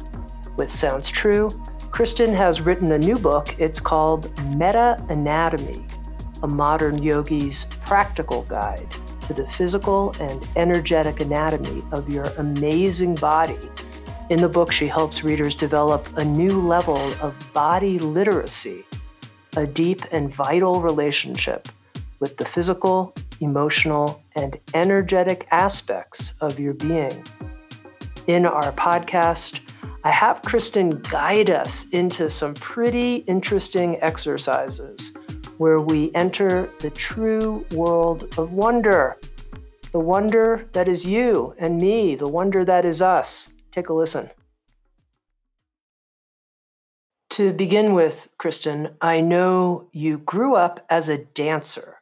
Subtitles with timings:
[0.56, 1.50] With Sounds True,
[1.92, 3.54] Kristin has written a new book.
[3.60, 5.88] It's called MetaAnatomy,
[6.42, 8.90] a modern yogi's practical guide
[9.28, 13.60] to the physical and energetic anatomy of your amazing body
[14.30, 18.84] in the book, she helps readers develop a new level of body literacy,
[19.56, 21.68] a deep and vital relationship
[22.20, 27.24] with the physical, emotional, and energetic aspects of your being.
[28.26, 29.60] In our podcast,
[30.04, 35.14] I have Kristin guide us into some pretty interesting exercises
[35.58, 39.18] where we enter the true world of wonder.
[39.92, 43.53] The wonder that is you and me, the wonder that is us.
[43.74, 44.30] Take a listen.
[47.30, 52.00] To begin with, Kristin, I know you grew up as a dancer.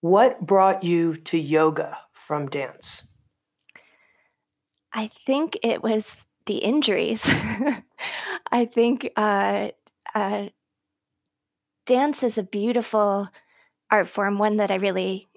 [0.00, 3.06] What brought you to yoga from dance?
[4.90, 7.22] I think it was the injuries.
[8.50, 9.68] I think uh,
[10.14, 10.46] uh,
[11.84, 13.28] dance is a beautiful
[13.90, 15.28] art form, one that I really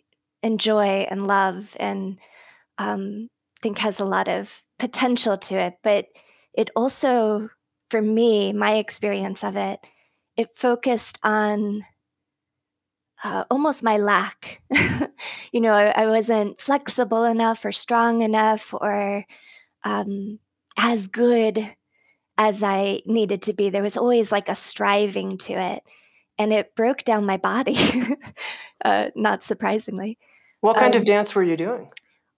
[0.41, 2.17] enjoy and love, and
[2.77, 3.27] um,
[3.61, 6.07] think has a lot of potential to it, but
[6.53, 7.49] it also,
[7.89, 9.79] for me, my experience of it,
[10.35, 11.85] it focused on
[13.23, 14.61] uh, almost my lack.
[15.51, 19.25] you know, I, I, wasn't flexible enough or strong enough or
[19.83, 20.39] um,
[20.77, 21.69] as good
[22.37, 23.69] as I needed to be.
[23.69, 25.83] There was always like a striving to it.
[26.37, 27.77] And it broke down my body,
[28.85, 30.17] uh, not surprisingly.
[30.61, 31.89] What kind um, of dance were you doing?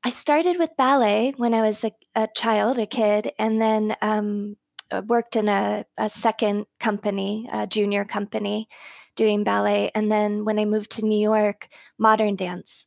[0.03, 4.57] I started with ballet when I was a, a child, a kid, and then um,
[4.89, 8.67] uh, worked in a, a, second company, a junior company,
[9.15, 9.91] doing ballet.
[9.93, 11.69] And then when I moved to New York,
[11.99, 12.85] modern dance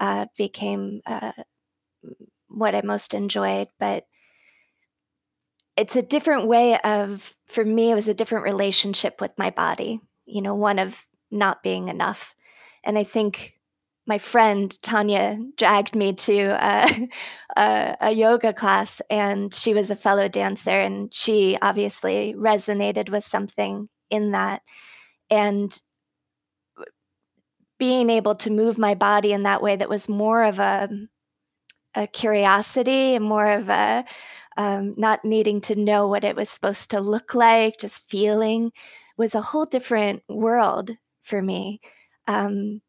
[0.00, 1.32] uh, became uh,
[2.48, 3.68] what I most enjoyed.
[3.78, 4.06] But
[5.76, 10.00] it's a different way of, for me, it was a different relationship with my body,
[10.26, 12.34] you know, one of not being enough.
[12.82, 13.57] And I think
[14.08, 16.56] my friend Tanya dragged me to
[17.56, 23.22] a, a, yoga class, and she was a fellow dancer, and she obviously resonated with
[23.22, 24.62] something in that.
[25.30, 25.80] And
[27.78, 30.88] being able to move my body in that way that was more of a,
[31.94, 34.04] a curiosity and more of a
[34.56, 38.72] um, not needing to know what it was supposed to look like, just feeling
[39.18, 40.90] was a whole different world
[41.22, 41.80] for me.
[42.26, 42.80] Um,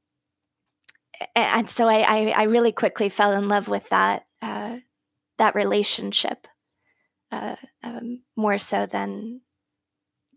[1.35, 4.77] and so I, I, I, really quickly fell in love with that uh,
[5.37, 6.47] that relationship
[7.31, 9.41] uh, um, more so than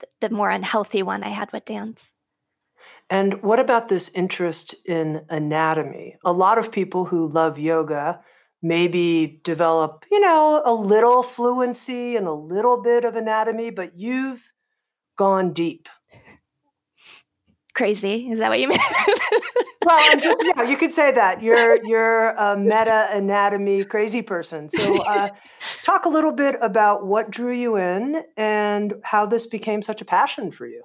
[0.01, 2.11] the, the more unhealthy one I had with dance.
[3.11, 6.17] And what about this interest in anatomy?
[6.25, 8.21] A lot of people who love yoga
[8.63, 14.41] maybe develop, you know, a little fluency and a little bit of anatomy, but you've
[15.19, 15.89] gone deep.
[17.75, 18.31] Crazy.
[18.31, 18.79] Is that what you mean?
[19.85, 24.69] well, I'm just yeah, you could say that you're you're a meta anatomy crazy person.
[24.69, 25.31] So, uh,
[25.83, 30.05] talk a little bit about what drew you in and how this became such a
[30.05, 30.83] passion for you.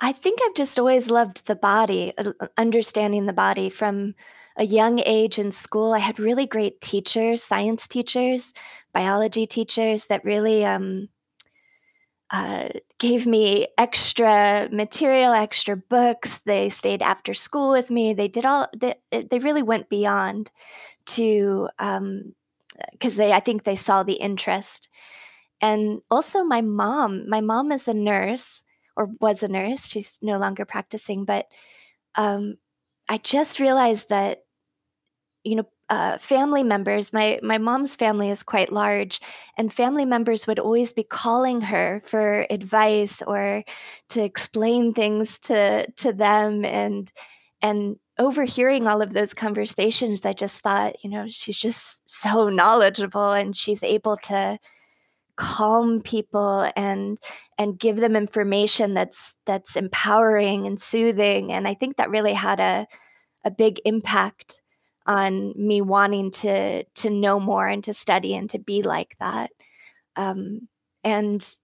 [0.00, 4.14] I think I've just always loved the body, uh, understanding the body from
[4.56, 5.92] a young age in school.
[5.92, 8.52] I had really great teachers, science teachers,
[8.92, 11.08] biology teachers that really um,
[12.30, 12.68] uh,
[12.98, 16.38] gave me extra material, extra books.
[16.40, 18.14] They stayed after school with me.
[18.14, 18.68] They did all.
[18.76, 20.50] They, they really went beyond
[21.06, 23.32] to because um, they.
[23.32, 24.88] I think they saw the interest,
[25.60, 27.28] and also my mom.
[27.28, 28.62] My mom is a nurse
[28.96, 29.88] or was a nurse.
[29.88, 31.46] She's no longer practicing, but
[32.14, 32.58] um,
[33.08, 34.44] I just realized that
[35.44, 37.12] you know uh, family members.
[37.12, 39.20] My my mom's family is quite large
[39.58, 43.64] and family members would always be calling her for advice or
[44.10, 47.10] to explain things to to them and
[47.60, 53.32] and overhearing all of those conversations i just thought you know she's just so knowledgeable
[53.32, 54.58] and she's able to
[55.36, 57.18] calm people and
[57.56, 62.60] and give them information that's that's empowering and soothing and i think that really had
[62.60, 62.86] a
[63.44, 64.59] a big impact
[65.10, 69.50] on me wanting to to know more and to study and to be like that.
[70.14, 70.68] Um,
[71.02, 71.56] and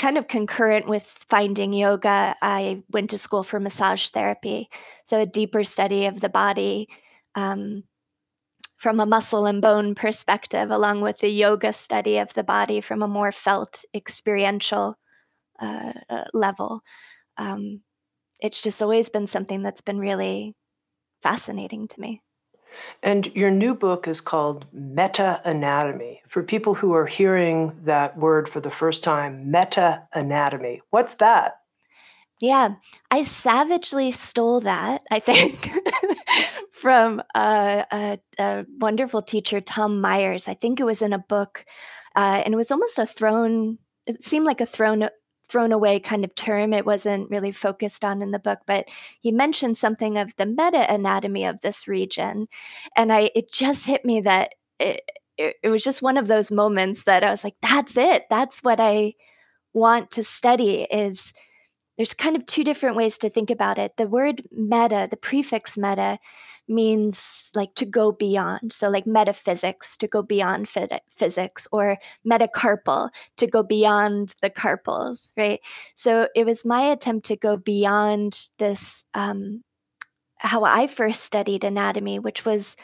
[0.00, 4.68] kind of concurrent with finding yoga, I went to school for massage therapy,
[5.06, 6.88] so a deeper study of the body.
[7.36, 7.84] Um,
[8.78, 13.00] from a muscle and bone perspective, along with the yoga study of the body from
[13.00, 14.96] a more felt experiential
[15.60, 16.80] uh, uh level.
[17.38, 17.82] Um,
[18.40, 20.56] it's just always been something that's been really
[21.22, 22.22] fascinating to me.
[23.02, 26.18] And your new book is called MetaAnatomy.
[26.28, 31.56] For people who are hearing that word for the first time, meta anatomy, what's that?
[32.40, 32.74] Yeah,
[33.08, 35.70] I savagely stole that, I think,
[36.72, 40.48] from a, a, a, wonderful teacher, Tom Myers.
[40.48, 41.64] I think it was in a book,
[42.16, 43.78] uh, and it was almost a thrown,
[44.08, 45.08] it seemed like a thrown
[45.52, 46.72] thrown away kind of term.
[46.72, 48.88] It wasn't really focused on in the book, but
[49.20, 52.48] he mentioned something of the meta anatomy of this region.
[52.96, 55.02] And I it just hit me that it,
[55.36, 58.24] it, it was just one of those moments that I was like, that's it.
[58.30, 59.12] That's what I
[59.74, 61.34] want to study is
[61.98, 63.96] there's kind of two different ways to think about it.
[63.98, 66.18] The word meta, the prefix meta,
[66.72, 68.72] means like to go beyond.
[68.72, 75.60] So, like metaphysics, to go beyond physics, or metacarpal, to go beyond the carpals, right?
[75.94, 79.62] So, it was my attempt to go beyond this, um,
[80.36, 82.76] how I first studied anatomy, which was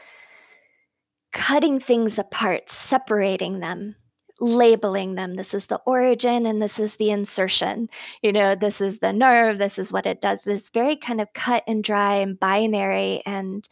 [1.33, 3.97] cutting things apart, separating them,
[4.41, 5.35] labeling them.
[5.35, 7.89] This is the origin and this is the insertion.
[8.23, 10.43] You know, this is the nerve, this is what it does.
[10.43, 13.69] This very kind of cut and dry and binary and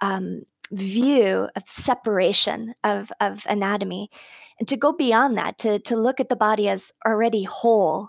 [0.00, 4.10] um, view of separation of, of anatomy.
[4.58, 8.08] And to go beyond that, to, to look at the body as already whole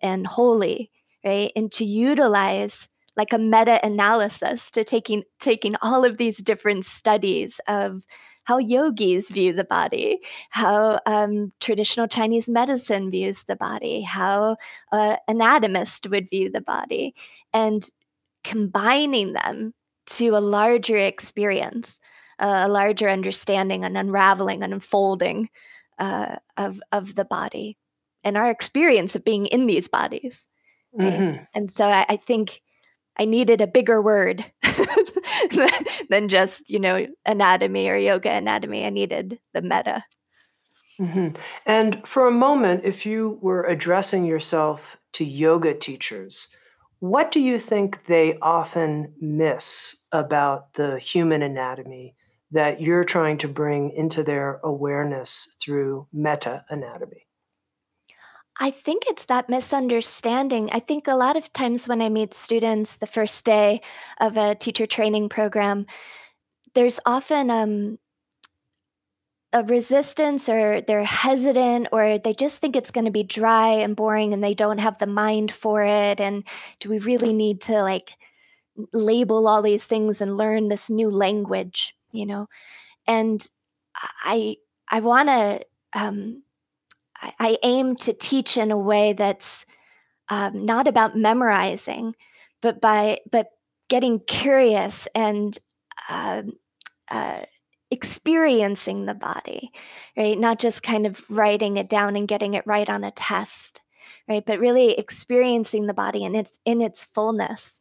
[0.00, 0.90] and holy,
[1.24, 1.52] right?
[1.54, 8.04] And to utilize like a meta-analysis to taking taking all of these different studies of
[8.44, 10.20] how yogis view the body,
[10.50, 14.56] how um, traditional Chinese medicine views the body, how
[14.92, 17.14] uh, anatomist would view the body,
[17.52, 17.88] and
[18.42, 19.74] combining them
[20.06, 22.00] to a larger experience,
[22.38, 25.48] uh, a larger understanding, an unraveling, an unfolding
[25.98, 27.76] uh, of of the body,
[28.24, 30.46] and our experience of being in these bodies.
[30.98, 31.44] Mm-hmm.
[31.54, 32.62] And so I, I think
[33.18, 34.44] I needed a bigger word
[36.08, 38.84] than just, you know, anatomy or yoga anatomy.
[38.84, 40.04] I needed the meta.
[41.00, 41.40] Mm-hmm.
[41.66, 46.48] And for a moment, if you were addressing yourself to yoga teachers,
[46.98, 52.14] what do you think they often miss about the human anatomy
[52.50, 57.26] that you're trying to bring into their awareness through meta anatomy?
[58.62, 60.68] I think it's that misunderstanding.
[60.70, 63.80] I think a lot of times when I meet students the first day
[64.20, 65.86] of a teacher training program,
[66.74, 67.98] there's often um,
[69.54, 73.96] a resistance or they're hesitant or they just think it's going to be dry and
[73.96, 76.20] boring and they don't have the mind for it.
[76.20, 76.44] And
[76.80, 78.10] do we really need to like
[78.92, 82.46] label all these things and learn this new language, you know?
[83.06, 83.48] And
[84.22, 85.60] I, I want to,
[85.94, 86.42] um,
[87.20, 89.64] I, I aim to teach in a way that's
[90.28, 92.14] um, not about memorizing,
[92.62, 93.48] but by but
[93.88, 95.58] getting curious and
[96.08, 96.42] uh,
[97.10, 97.40] uh,
[97.90, 99.72] experiencing the body,
[100.16, 100.38] right?
[100.38, 103.80] Not just kind of writing it down and getting it right on a test,
[104.28, 104.44] right?
[104.46, 107.80] But really experiencing the body in its in its fullness,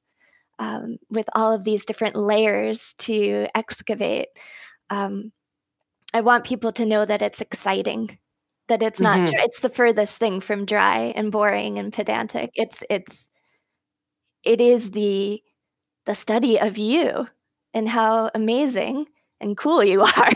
[0.58, 4.30] um, with all of these different layers to excavate.
[4.90, 5.32] Um,
[6.14, 8.18] I want people to know that it's exciting
[8.70, 9.36] that it's not mm-hmm.
[9.40, 13.28] it's the furthest thing from dry and boring and pedantic it's it's
[14.44, 15.42] it is the
[16.06, 17.28] the study of you
[17.74, 19.06] and how amazing
[19.42, 20.32] and cool you are.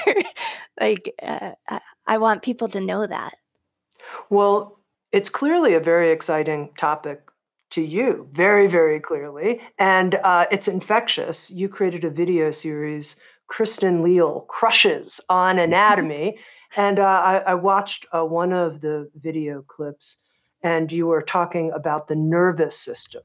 [0.79, 1.51] like uh,
[2.05, 3.35] I want people to know that.
[4.29, 4.79] Well,
[5.11, 7.21] it's clearly a very exciting topic
[7.71, 9.61] to you, very, very clearly.
[9.79, 11.49] And uh, it's infectious.
[11.49, 13.15] You created a video series,
[13.49, 16.37] Kristin Leal Crushes on Anatomy.
[16.75, 20.23] And uh, I, I, watched uh, one of the video clips,
[20.63, 23.23] and you were talking about the nervous system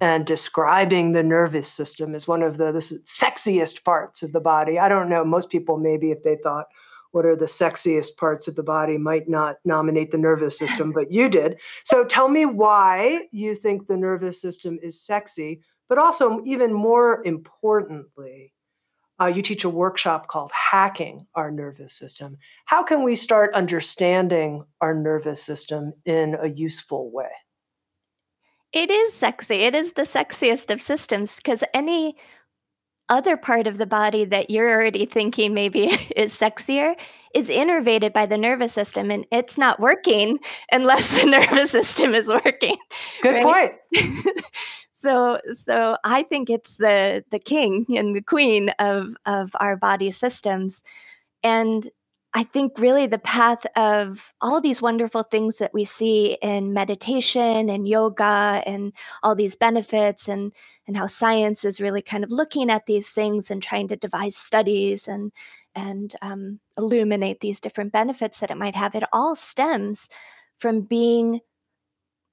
[0.00, 4.78] and describing the nervous system as one of the, the sexiest parts of the body.
[4.78, 6.66] I don't know, most people maybe if they thought,
[7.12, 11.12] what are the sexiest parts of the body might not nominate the nervous system, but
[11.12, 11.58] you did.
[11.84, 17.22] So tell me why you think the nervous system is sexy, but also, even more
[17.24, 18.52] importantly,
[19.22, 22.38] uh, you teach a workshop called Hacking Our Nervous System.
[22.64, 27.30] How can we start understanding our nervous system in a useful way?
[28.72, 29.56] It is sexy.
[29.56, 32.16] It is the sexiest of systems because any
[33.08, 35.84] other part of the body that you're already thinking maybe
[36.16, 36.96] is sexier
[37.34, 40.38] is innervated by the nervous system and it's not working
[40.72, 42.76] unless the nervous system is working.
[43.22, 43.44] Good right?
[43.44, 44.12] point.
[45.02, 50.10] So so I think it's the the king and the queen of of our body
[50.12, 50.80] systems.
[51.44, 51.90] And
[52.34, 57.68] I think really the path of all these wonderful things that we see in meditation
[57.68, 58.92] and yoga and
[59.22, 60.52] all these benefits and
[60.86, 64.36] and how science is really kind of looking at these things and trying to devise
[64.36, 65.32] studies and
[65.74, 68.94] and um, illuminate these different benefits that it might have.
[68.94, 70.08] It all stems
[70.58, 71.40] from being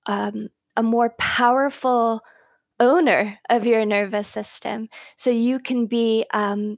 [0.06, 2.22] um, a more powerful
[2.80, 6.78] owner of your nervous system, so you can be um,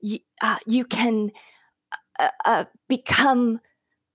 [0.00, 1.30] you, uh, you can
[2.18, 3.60] uh, uh, become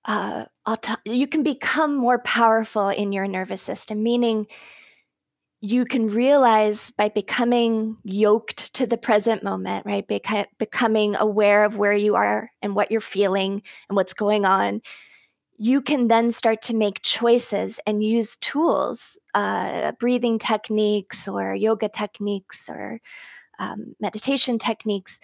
[0.05, 4.47] uh, auto- you can become more powerful in your nervous system meaning
[5.61, 10.07] you can realize by becoming yoked to the present moment right?
[10.07, 14.81] Beca- becoming aware of where you are and what you're feeling and what's going on
[15.63, 21.88] you can then start to make choices and use tools uh, breathing techniques or yoga
[21.88, 23.00] techniques or
[23.60, 25.20] um, meditation techniques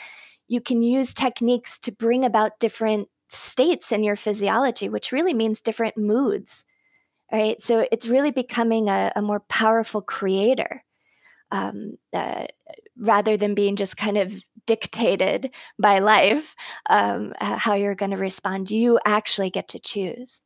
[0.49, 5.61] you can use techniques to bring about different states in your physiology, which really means
[5.61, 6.65] different moods,
[7.31, 7.61] right?
[7.61, 10.83] So it's really becoming a, a more powerful creator
[11.51, 12.45] um, uh,
[12.97, 16.55] rather than being just kind of dictated by life
[16.89, 18.69] um, how you're going to respond.
[18.69, 20.45] You actually get to choose.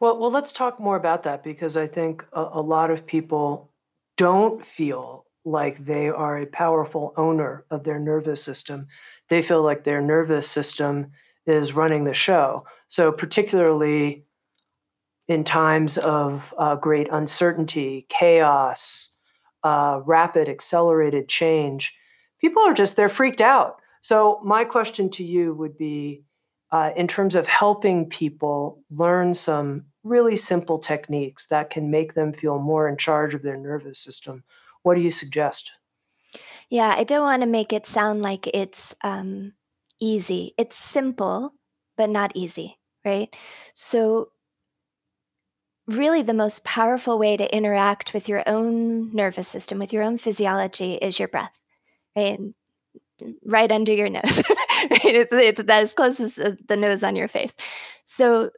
[0.00, 3.70] Well, well, let's talk more about that because I think a, a lot of people
[4.16, 8.86] don't feel like they are a powerful owner of their nervous system
[9.32, 11.12] they feel like their nervous system
[11.46, 12.66] is running the show.
[12.90, 14.26] So, particularly
[15.26, 19.11] in times of uh, great uncertainty, chaos,
[19.64, 21.94] uh, rapid, accelerated change,
[22.40, 23.80] people are just, they're freaked out.
[24.00, 26.24] So, my question to you would be
[26.72, 32.32] uh, in terms of helping people learn some really simple techniques that can make them
[32.32, 34.42] feel more in charge of their nervous system,
[34.82, 35.70] what do you suggest?
[36.68, 39.52] Yeah, I don't want to make it sound like it's um,
[40.00, 40.54] easy.
[40.56, 41.52] It's simple,
[41.96, 43.34] but not easy, right?
[43.74, 44.30] So,
[45.86, 50.18] really, the most powerful way to interact with your own nervous system, with your own
[50.18, 51.58] physiology, is your breath,
[52.16, 52.38] right?
[53.44, 54.42] Right under your nose,
[54.90, 55.04] right?
[55.04, 57.52] It's, it's as close as uh, the nose on your face.
[58.04, 58.50] So,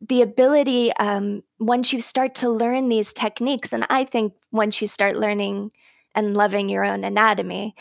[0.00, 4.86] the ability, um, once you start to learn these techniques, and I think once you
[4.86, 5.72] start learning
[6.14, 7.74] and loving your own anatomy,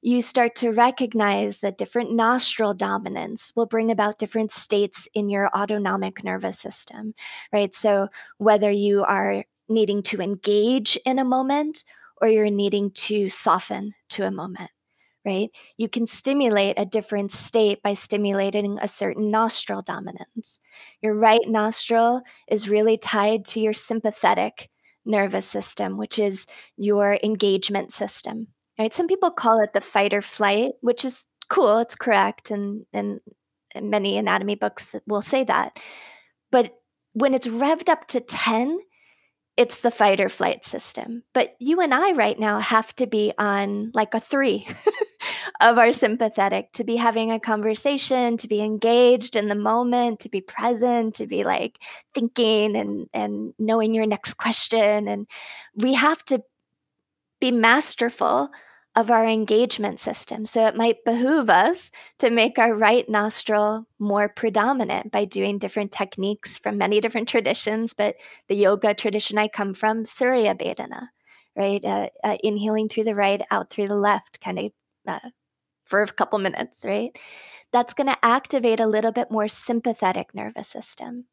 [0.00, 5.48] you start to recognize that different nostril dominance will bring about different states in your
[5.56, 7.14] autonomic nervous system,
[7.52, 7.74] right?
[7.74, 11.84] So, whether you are needing to engage in a moment
[12.20, 14.70] or you're needing to soften to a moment,
[15.24, 15.50] right?
[15.76, 20.58] You can stimulate a different state by stimulating a certain nostril dominance.
[21.02, 24.70] Your right nostril is really tied to your sympathetic
[25.04, 28.48] nervous system, which is your engagement system.
[28.78, 28.94] Right?
[28.94, 31.78] Some people call it the fight or flight, which is cool.
[31.78, 33.20] It's correct, and and,
[33.80, 35.78] many anatomy books will say that.
[36.50, 36.74] But
[37.12, 38.78] when it's revved up to ten,
[39.56, 41.24] it's the fight or flight system.
[41.34, 44.66] But you and I right now have to be on like a three
[45.60, 50.28] of our sympathetic to be having a conversation, to be engaged in the moment, to
[50.28, 51.80] be present, to be like
[52.14, 55.08] thinking and and knowing your next question.
[55.08, 55.26] And
[55.74, 56.40] we have to
[57.40, 58.50] be masterful
[58.98, 60.44] of our engagement system.
[60.44, 61.88] So it might behoove us
[62.18, 67.94] to make our right nostril more predominant by doing different techniques from many different traditions,
[67.94, 68.16] but
[68.48, 71.10] the yoga tradition I come from, Surya Bhedana,
[71.54, 71.84] right?
[71.84, 74.72] Uh, uh, inhaling through the right, out through the left, kind of
[75.06, 75.30] uh,
[75.84, 77.16] for a couple minutes, right?
[77.72, 81.26] That's going to activate a little bit more sympathetic nervous system.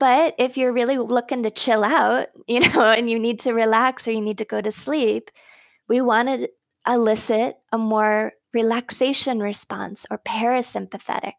[0.00, 4.08] But if you're really looking to chill out, you know, and you need to relax
[4.08, 5.30] or you need to go to sleep,
[5.88, 6.48] we want to
[6.86, 11.34] elicit a more relaxation response or parasympathetic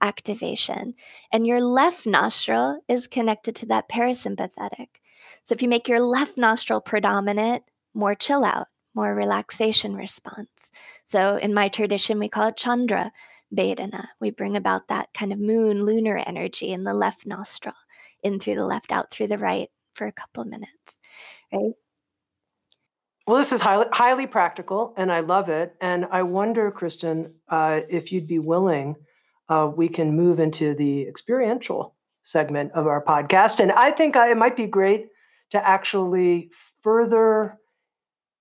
[0.00, 0.94] activation.
[1.32, 4.88] And your left nostril is connected to that parasympathetic.
[5.42, 7.64] So if you make your left nostril predominant,
[7.94, 10.70] more chill out, more relaxation response.
[11.06, 13.12] So in my tradition, we call it Chandra
[13.54, 14.08] Bhedana.
[14.20, 17.74] We bring about that kind of moon lunar energy in the left nostril,
[18.22, 21.00] in through the left, out through the right for a couple minutes,
[21.52, 21.72] right?
[23.26, 25.74] Well, this is highly, highly practical, and I love it.
[25.80, 28.96] And I wonder, Kristin, uh, if you'd be willing,
[29.48, 33.60] uh, we can move into the experiential segment of our podcast.
[33.60, 35.06] And I think uh, it might be great
[35.52, 36.50] to actually
[36.82, 37.56] further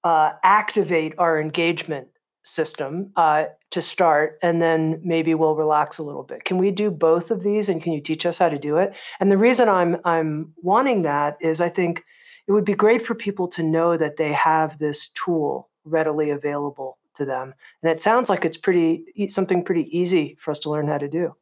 [0.04, 2.08] uh, activate our engagement
[2.44, 6.44] system uh, to start, and then maybe we'll relax a little bit.
[6.44, 8.94] Can we do both of these, and can you teach us how to do it?
[9.22, 12.04] And the reason I'm I'm wanting that is I think
[12.48, 16.98] it would be great for people to know that they have this tool readily available
[17.16, 20.88] to them, and it sounds like it's pretty something pretty easy for us to learn
[20.88, 21.36] how to do.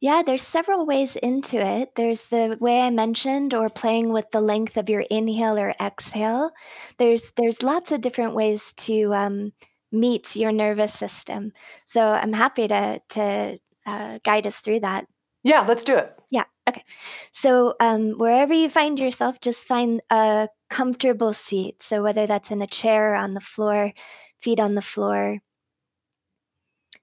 [0.00, 1.94] Yeah, there's several ways into it.
[1.94, 6.52] There's the way I mentioned or playing with the length of your inhale or exhale.
[6.98, 9.52] There's there's lots of different ways to um,
[9.92, 11.52] meet your nervous system.
[11.84, 15.06] So I'm happy to to uh, guide us through that.
[15.42, 16.18] Yeah, let's do it.
[16.30, 16.44] Yeah.
[16.70, 16.84] Okay.
[17.32, 21.82] So um, wherever you find yourself, just find a comfortable seat.
[21.82, 23.92] So whether that's in a chair or on the floor,
[24.38, 25.40] feet on the floor,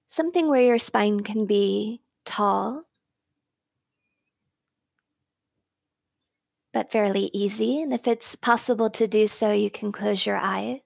[0.08, 2.84] something where your spine can be tall
[6.72, 7.82] but fairly easy.
[7.82, 10.80] And if it's possible to do so, you can close your eyes.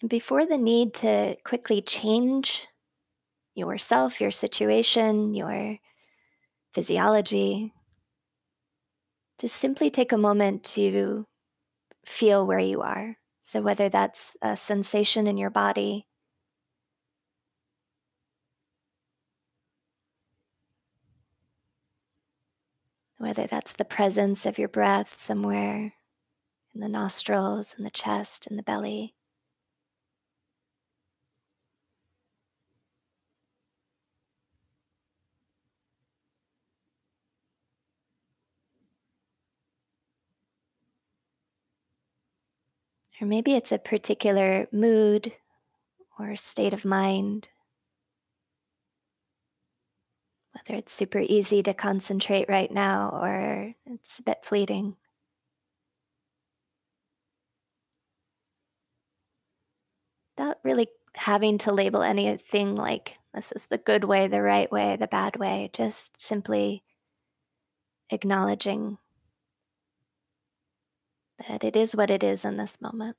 [0.00, 2.68] And before the need to quickly change
[3.66, 5.78] yourself, your situation, your
[6.72, 7.72] physiology,
[9.40, 11.26] just simply take a moment to
[12.06, 13.16] feel where you are.
[13.40, 16.06] So, whether that's a sensation in your body,
[23.18, 25.94] whether that's the presence of your breath somewhere
[26.74, 29.14] in the nostrils, in the chest, in the belly.
[43.20, 45.32] Or maybe it's a particular mood
[46.18, 47.48] or state of mind
[50.58, 54.96] whether it's super easy to concentrate right now or it's a bit fleeting.
[60.36, 64.96] Without really having to label anything like this is the good way, the right way,
[64.96, 66.82] the bad way, just simply
[68.10, 68.98] acknowledging
[71.46, 73.16] that it is what it is in this moment.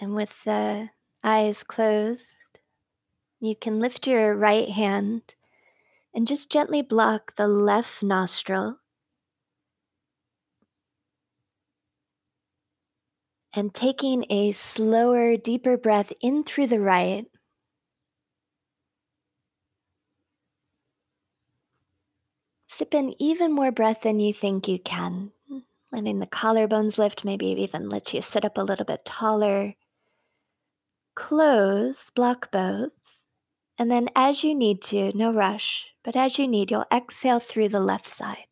[0.00, 0.88] And with the
[1.22, 2.24] eyes closed,
[3.38, 5.34] you can lift your right hand
[6.14, 8.78] and just gently block the left nostril.
[13.52, 17.26] And taking a slower, deeper breath in through the right.
[22.68, 25.32] Sip in even more breath than you think you can.
[25.92, 29.74] Letting the collarbones lift, maybe even let you sit up a little bit taller
[31.14, 32.92] close, block both,
[33.78, 37.68] and then as you need to, no rush, but as you need, you'll exhale through
[37.68, 38.49] the left side.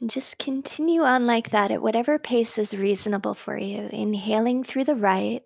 [0.00, 3.88] And just continue on like that at whatever pace is reasonable for you.
[3.92, 5.44] Inhaling through the right.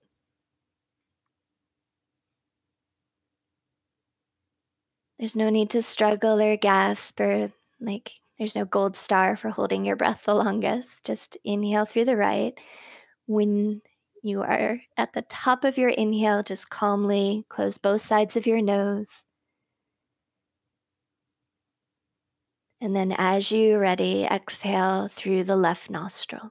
[5.18, 9.84] There's no need to struggle or gasp or like there's no gold star for holding
[9.84, 11.04] your breath the longest.
[11.04, 12.58] Just inhale through the right.
[13.26, 13.82] When
[14.22, 18.62] you are at the top of your inhale, just calmly close both sides of your
[18.62, 19.24] nose.
[22.82, 26.50] And then, as you ready, exhale through the left nostril.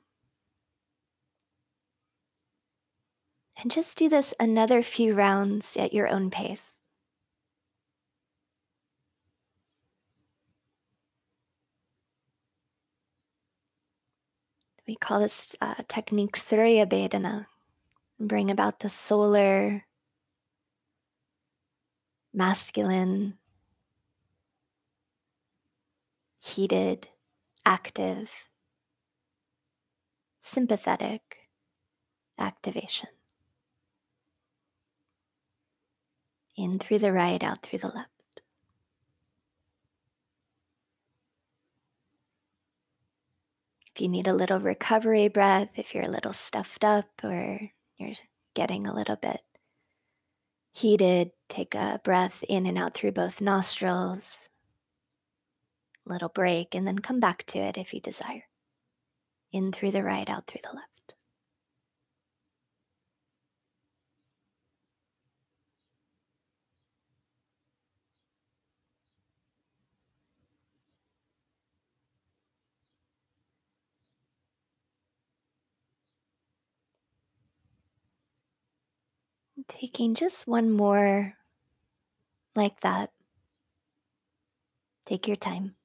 [3.61, 6.83] And just do this another few rounds at your own pace.
[14.87, 17.47] We call this uh, technique Surya Bhedana.
[18.21, 19.83] Bring about the solar,
[22.33, 23.37] masculine,
[26.41, 27.07] heated,
[27.65, 28.31] active,
[30.41, 31.49] sympathetic
[32.37, 33.09] activation.
[36.57, 38.09] In through the right, out through the left.
[43.95, 48.15] If you need a little recovery breath, if you're a little stuffed up or you're
[48.53, 49.41] getting a little bit
[50.73, 54.49] heated, take a breath in and out through both nostrils.
[56.05, 58.43] Little break, and then come back to it if you desire.
[59.51, 60.87] In through the right, out through the left.
[79.67, 81.35] Taking just one more
[82.55, 83.11] like that.
[85.05, 85.75] Take your time.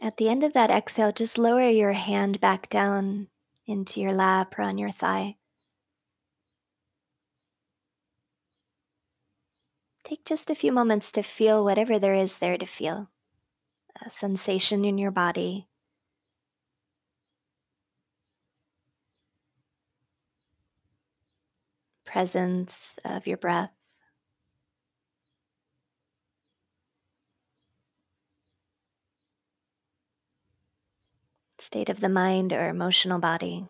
[0.00, 3.28] At the end of that exhale, just lower your hand back down
[3.66, 5.36] into your lap or on your thigh.
[10.04, 13.10] Take just a few moments to feel whatever there is there to feel
[14.04, 15.68] a sensation in your body,
[22.04, 23.77] presence of your breath.
[31.68, 33.68] State of the mind or emotional body.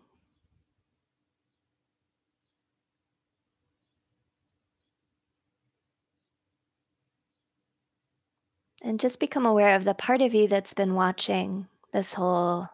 [8.81, 12.69] And just become aware of the part of you that's been watching this whole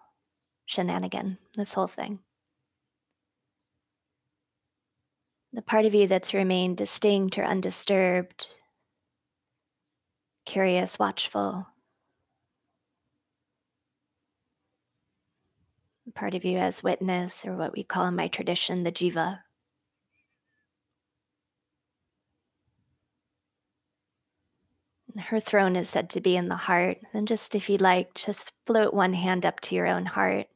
[0.68, 2.20] shenanigan, this whole thing.
[5.54, 8.50] the part of you that's remained distinct or undisturbed,
[10.46, 11.66] curious, watchful.
[16.16, 19.42] Part of you as witness, or what we call in my tradition, the jiva.
[25.18, 27.00] Her throne is said to be in the heart.
[27.14, 30.48] And just if you'd like, just float one hand up to your own heart.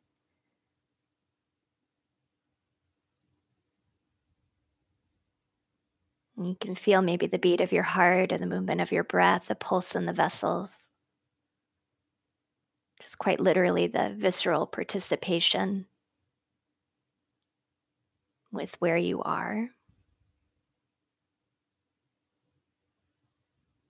[6.38, 9.48] You can feel maybe the beat of your heart or the movement of your breath,
[9.48, 10.89] the pulse in the vessels.
[13.02, 15.88] Just quite literally the visceral participation
[18.52, 19.70] with where you are.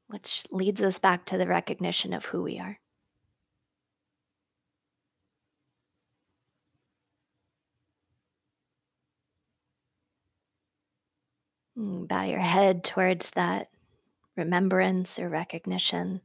[0.08, 2.80] Which leads us back to the recognition of who we are.
[11.78, 13.70] Mm, bow your head towards that
[14.36, 16.22] remembrance or recognition.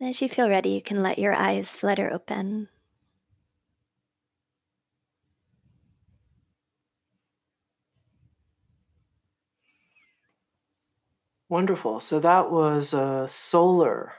[0.00, 2.68] As you feel ready, you can let your eyes flutter open.
[11.48, 11.98] Wonderful.
[11.98, 14.12] So that was a solar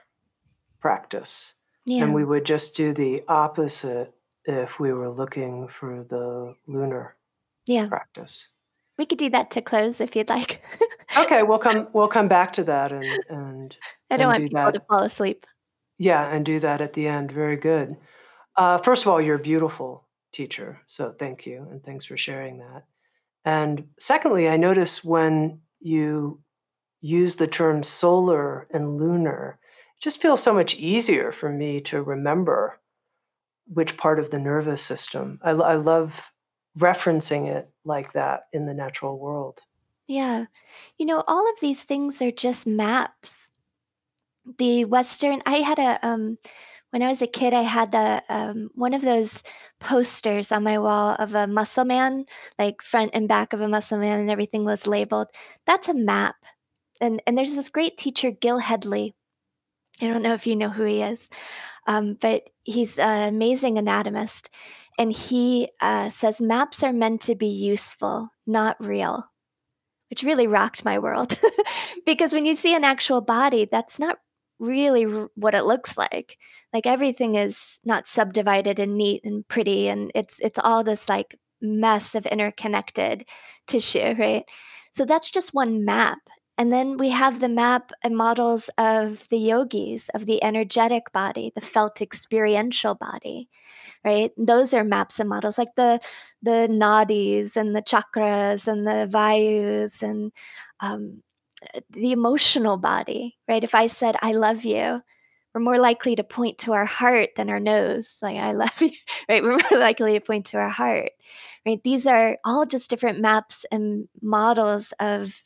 [0.81, 1.53] practice.
[1.85, 2.03] Yeah.
[2.03, 4.13] And we would just do the opposite
[4.45, 7.15] if we were looking for the lunar
[7.65, 7.87] yeah.
[7.87, 8.49] practice.
[8.97, 10.61] We could do that to close if you'd like.
[11.17, 13.77] okay, we'll come we'll come back to that and and
[14.11, 14.73] I don't and want do people that.
[14.73, 15.45] to fall asleep.
[15.99, 17.31] Yeah, and do that at the end.
[17.31, 17.97] Very good.
[18.55, 22.59] Uh, first of all, you're a beautiful teacher, so thank you and thanks for sharing
[22.59, 22.85] that.
[23.45, 26.41] And secondly, I notice when you
[27.01, 29.59] use the term solar and lunar,
[29.97, 32.79] it just feels so much easier for me to remember
[33.67, 35.39] which part of the nervous system.
[35.43, 36.13] I, I love
[36.77, 39.61] referencing it like that in the natural world.
[40.07, 40.45] Yeah.
[40.97, 43.48] You know, all of these things are just maps.
[44.57, 46.37] The Western, I had a, um,
[46.91, 49.43] when I was a kid, I had the um, one of those
[49.79, 52.25] posters on my wall of a muscle man,
[52.57, 55.27] like front and back of a muscle man, and everything was labeled.
[55.67, 56.35] That's a map.
[56.99, 59.15] And and there's this great teacher, Gil Hedley.
[60.01, 61.29] I don't know if you know who he is,
[61.85, 64.49] um, but he's an amazing anatomist.
[64.97, 69.25] And he uh, says maps are meant to be useful, not real,
[70.09, 71.37] which really rocked my world.
[72.05, 74.19] because when you see an actual body, that's not
[74.59, 76.37] really r- what it looks like.
[76.73, 81.35] Like everything is not subdivided and neat and pretty, and it's it's all this like
[81.61, 83.25] mess of interconnected
[83.67, 84.43] tissue, right?
[84.93, 86.19] So that's just one map
[86.57, 91.51] And then we have the map and models of the yogis, of the energetic body,
[91.55, 93.47] the felt experiential body,
[94.05, 94.31] right?
[94.37, 95.99] Those are maps and models like the
[96.41, 100.31] the nadis and the chakras and the vayus and
[100.81, 101.21] um,
[101.89, 103.63] the emotional body, right?
[103.63, 105.01] If I said, I love you,
[105.53, 108.19] we're more likely to point to our heart than our nose.
[108.21, 108.91] Like, I love you,
[109.27, 109.43] right?
[109.43, 111.11] We're more likely to point to our heart,
[111.65, 111.81] right?
[111.83, 115.43] These are all just different maps and models of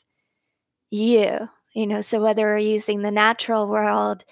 [0.94, 4.24] you you know so whether we're using the natural world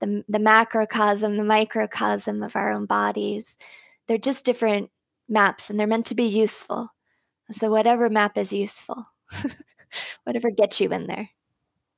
[0.00, 3.56] the, the macrocosm the microcosm of our own bodies
[4.06, 4.90] they're just different
[5.30, 6.90] maps and they're meant to be useful
[7.50, 9.06] so whatever map is useful
[10.24, 11.30] whatever gets you in there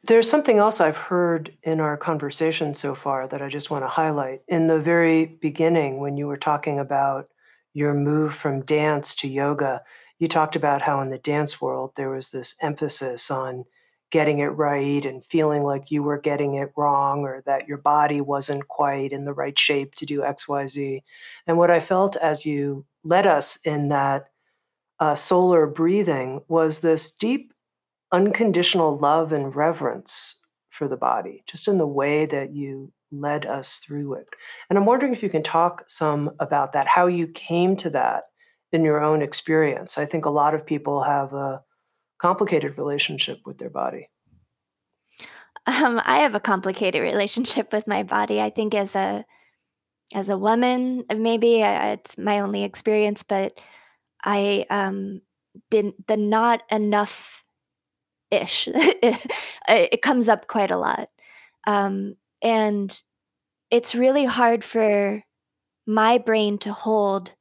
[0.05, 3.88] there's something else I've heard in our conversation so far that I just want to
[3.88, 4.42] highlight.
[4.48, 7.28] In the very beginning, when you were talking about
[7.72, 9.83] your move from dance to yoga,
[10.18, 13.64] you talked about how in the dance world there was this emphasis on
[14.11, 18.20] getting it right and feeling like you were getting it wrong or that your body
[18.20, 21.02] wasn't quite in the right shape to do XYZ.
[21.46, 24.28] And what I felt as you led us in that
[25.00, 27.52] uh, solar breathing was this deep,
[28.12, 30.37] unconditional love and reverence
[30.70, 34.27] for the body, just in the way that you led us through it.
[34.70, 38.25] And I'm wondering if you can talk some about that, how you came to that
[38.72, 39.98] in your own experience.
[39.98, 41.62] I think a lot of people have a
[42.22, 44.09] complicated relationship with their body?
[45.66, 48.40] Um, I have a complicated relationship with my body.
[48.40, 49.27] I think as a
[50.14, 53.59] as a woman, maybe uh, it's my only experience, but
[54.25, 55.22] I um,
[55.70, 57.41] the the not enough
[58.33, 58.68] ish.
[58.75, 61.09] it, comes up quite a lot,
[61.66, 63.01] um, and
[63.71, 65.23] it's really hard for
[65.87, 67.35] my brain to hold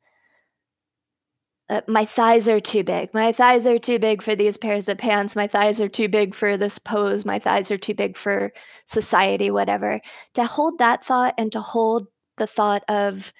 [1.71, 3.13] uh, my thighs are too big.
[3.13, 5.37] My thighs are too big for these pairs of pants.
[5.37, 7.23] My thighs are too big for this pose.
[7.23, 8.51] My thighs are too big for
[8.85, 10.01] society, whatever.
[10.33, 13.31] To hold that thought and to hold the thought of,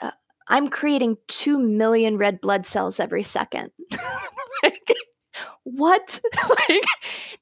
[0.00, 0.12] uh,
[0.46, 3.72] I'm creating 2 million red blood cells every second.
[4.62, 4.95] like,
[5.66, 6.20] what?
[6.68, 6.84] like,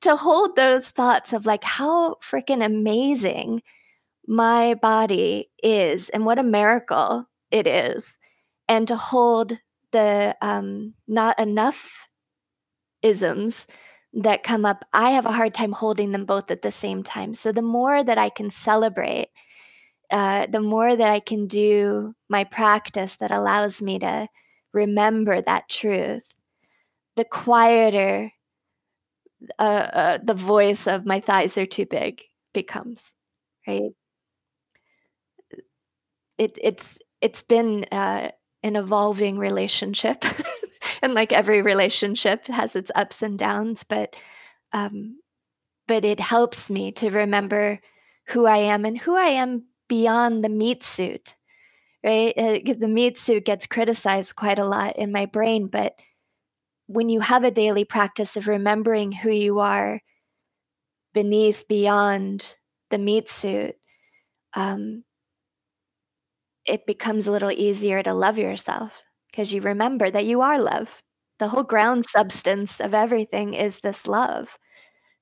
[0.00, 3.62] to hold those thoughts of like how freaking amazing
[4.26, 8.18] my body is and what a miracle it is
[8.68, 9.58] and to hold
[9.92, 12.08] the um, not enough
[13.02, 13.66] isms
[14.14, 17.34] that come up, I have a hard time holding them both at the same time.
[17.34, 19.28] So the more that I can celebrate,
[20.10, 24.28] uh, the more that I can do my practice that allows me to
[24.72, 26.33] remember that truth,
[27.16, 28.32] the quieter
[29.58, 32.22] uh, uh, the voice of my thighs are too big
[32.52, 33.00] becomes.
[33.66, 33.92] Right?
[36.38, 38.30] It, it's it's been uh,
[38.62, 40.24] an evolving relationship.
[41.02, 44.14] and like every relationship has its ups and downs, but
[44.72, 45.18] um,
[45.86, 47.80] but it helps me to remember
[48.28, 51.34] who I am and who I am beyond the meat suit.
[52.02, 52.34] Right?
[52.36, 55.94] Uh, the meat suit gets criticized quite a lot in my brain, but
[56.86, 60.00] when you have a daily practice of remembering who you are
[61.12, 62.56] beneath, beyond
[62.90, 63.76] the meat suit,
[64.54, 65.04] um,
[66.64, 71.02] it becomes a little easier to love yourself because you remember that you are love.
[71.38, 74.56] The whole ground substance of everything is this love.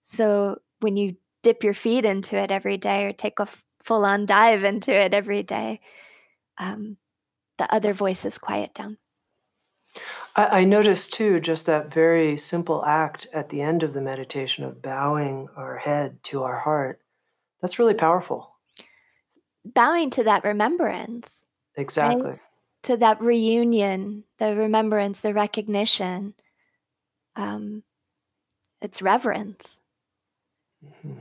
[0.05, 3.49] So when you dip your feet into it every day or take a
[3.85, 5.81] full on dive into it every day,
[6.59, 6.99] um,
[7.59, 8.99] the other voices quiet down.
[10.35, 14.65] I, I noticed too just that very simple act at the end of the meditation
[14.65, 17.01] of bowing our head to our heart.
[17.61, 18.53] That's really powerful
[19.65, 21.43] bowing to that remembrance.
[21.77, 22.31] Exactly.
[22.31, 22.41] Right?
[22.85, 26.35] To that reunion, the remembrance, the recognition.
[27.37, 27.85] Um,
[28.81, 29.79] it's reverence.
[30.85, 31.19] Mm-hmm.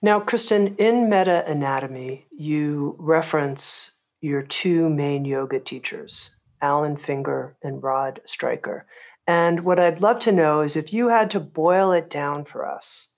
[0.00, 6.30] Now, Kristin, in MetaAnatomy, you reference your two main yoga teachers,
[6.62, 8.86] Alan Finger and Rod Stryker.
[9.26, 12.66] And what I'd love to know is if you had to boil it down for
[12.66, 13.08] us,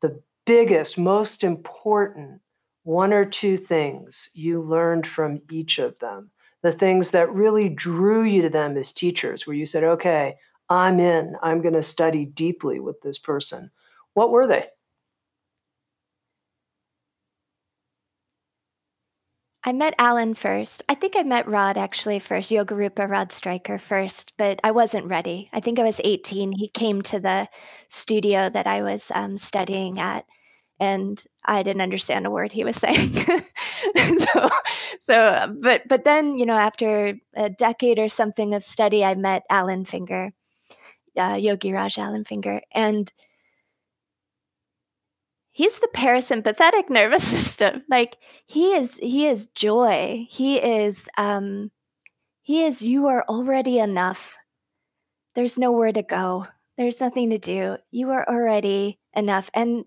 [0.00, 2.40] the biggest, most important
[2.84, 6.30] one or two things you learned from each of them,
[6.62, 10.36] the things that really drew you to them as teachers, where you said, okay,
[10.68, 13.70] I'm in, I'm going to study deeply with this person.
[14.14, 14.66] What were they?
[19.64, 20.82] I met Alan first.
[20.88, 25.48] I think I met Rod actually first, Yogarupa Rod Stryker first, but I wasn't ready.
[25.52, 26.52] I think I was 18.
[26.52, 27.48] He came to the
[27.86, 30.24] studio that I was um, studying at
[30.80, 33.14] and I didn't understand a word he was saying.
[34.18, 34.50] so,
[35.00, 39.44] so, but but then you know, after a decade or something of study, I met
[39.48, 40.32] Alan Finger,
[41.16, 43.12] uh, Yogi Raj Alan Finger, and
[45.52, 47.84] he's the parasympathetic nervous system.
[47.88, 50.26] Like he is he is joy.
[50.28, 51.70] He is um
[52.40, 54.36] he is you are already enough.
[55.34, 56.46] There's nowhere to go.
[56.76, 57.76] There's nothing to do.
[57.90, 59.50] You are already enough.
[59.54, 59.84] And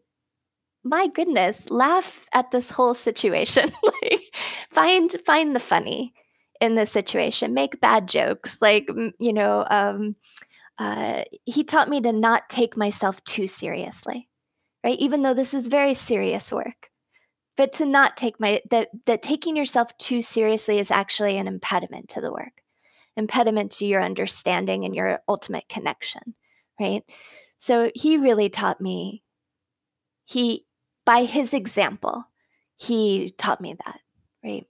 [0.83, 3.71] my goodness, laugh at this whole situation.
[4.01, 4.21] like
[4.69, 6.13] find find the funny
[6.61, 7.53] in the situation.
[7.53, 8.61] Make bad jokes.
[8.61, 8.87] Like
[9.19, 10.15] you know, um,
[10.77, 14.29] uh, he taught me to not take myself too seriously,
[14.85, 14.99] right?
[14.99, 16.91] Even though this is very serious work,
[17.57, 22.07] but to not take my that that taking yourself too seriously is actually an impediment
[22.09, 22.61] to the work,
[23.17, 26.35] impediment to your understanding and your ultimate connection,
[26.79, 27.03] right?
[27.57, 29.23] So he really taught me.
[30.25, 30.65] He
[31.03, 32.23] by his example,
[32.77, 33.99] he taught me that,
[34.43, 34.65] right?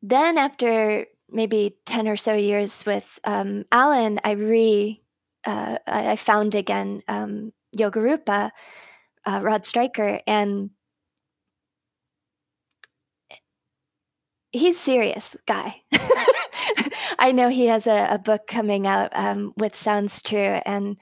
[0.00, 5.02] Then, after maybe 10 or so years with um, Alan, I re
[5.44, 8.50] uh, I found again um, Yogarupa,
[9.26, 10.70] uh, Rod Stryker, and
[14.50, 15.82] he's serious guy.
[17.18, 20.96] I know he has a, a book coming out um, with Sounds True, and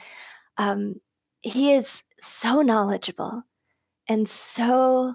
[0.59, 0.97] um,
[1.43, 3.43] he is so knowledgeable
[4.09, 5.15] and so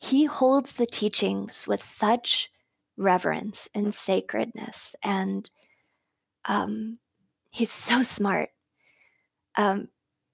[0.00, 2.50] he holds the teachings with such
[2.96, 5.50] reverence and sacredness and
[6.46, 6.98] um,
[7.50, 8.50] he's so smart
[9.56, 9.88] um,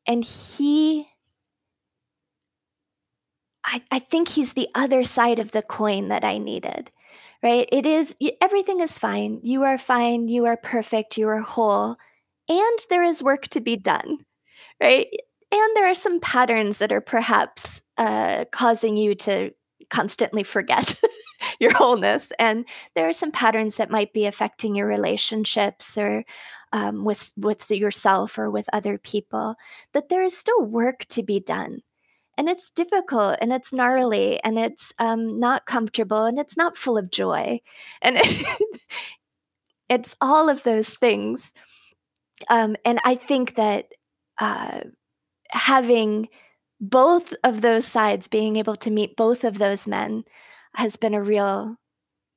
[0.06, 1.08] and he
[3.66, 6.90] I, I think he's the other side of the coin that i needed
[7.42, 7.68] right?
[7.70, 9.38] It is everything is fine.
[9.42, 10.28] You are fine.
[10.28, 11.18] You are perfect.
[11.18, 11.96] You are whole.
[12.48, 14.24] And there is work to be done
[14.80, 15.06] right?
[15.52, 19.52] And there are some patterns that are perhaps uh, causing you to
[19.90, 20.94] constantly forget
[21.60, 22.32] your wholeness.
[22.38, 22.64] And
[22.96, 26.24] there are some patterns that might be affecting your relationships or
[26.74, 29.54] um, with with yourself or with other people.
[29.94, 31.80] That there is still work to be done,
[32.36, 36.98] and it's difficult and it's gnarly and it's um, not comfortable and it's not full
[36.98, 37.60] of joy,
[38.02, 38.18] and
[39.88, 41.52] it's all of those things.
[42.50, 43.86] Um, and I think that
[44.40, 44.80] uh,
[45.50, 46.28] having
[46.80, 50.24] both of those sides, being able to meet both of those men,
[50.74, 51.76] has been a real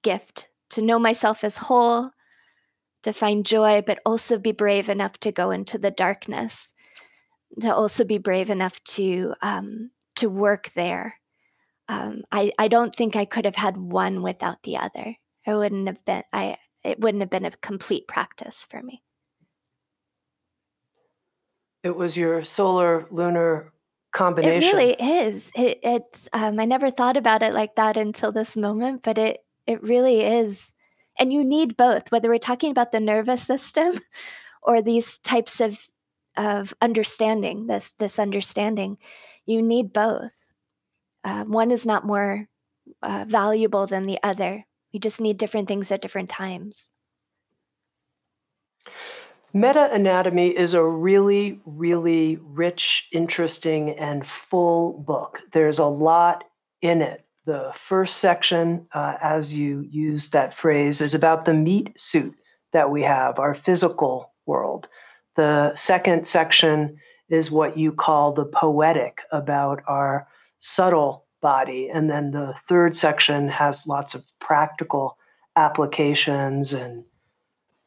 [0.03, 2.11] gift to know myself as whole,
[3.03, 6.69] to find joy, but also be brave enough to go into the darkness,
[7.61, 11.19] to also be brave enough to um, to work there.
[11.87, 15.15] Um, I I don't think I could have had one without the other.
[15.45, 19.03] I wouldn't have been I it wouldn't have been a complete practice for me.
[21.83, 23.71] It was your solar lunar
[24.11, 24.63] combination.
[24.63, 25.51] It really is.
[25.55, 29.39] It, it's um, I never thought about it like that until this moment, but it
[29.65, 30.71] it really is.
[31.19, 33.99] And you need both, whether we're talking about the nervous system
[34.61, 35.87] or these types of
[36.35, 37.67] of understanding.
[37.67, 38.97] This this understanding,
[39.45, 40.31] you need both.
[41.23, 42.47] Uh, one is not more
[43.01, 44.65] uh, valuable than the other.
[44.93, 46.91] We just need different things at different times.
[49.53, 55.41] MetaAnatomy is a really, really rich, interesting, and full book.
[55.51, 56.43] There's a lot
[56.81, 57.26] in it.
[57.47, 62.35] The first section, uh, as you used that phrase, is about the meat suit
[62.73, 64.89] that we have, our physical world.
[65.37, 66.97] The second section
[67.29, 70.27] is what you call the poetic, about our
[70.59, 71.87] subtle body.
[71.87, 75.17] And then the third section has lots of practical
[75.55, 77.05] applications and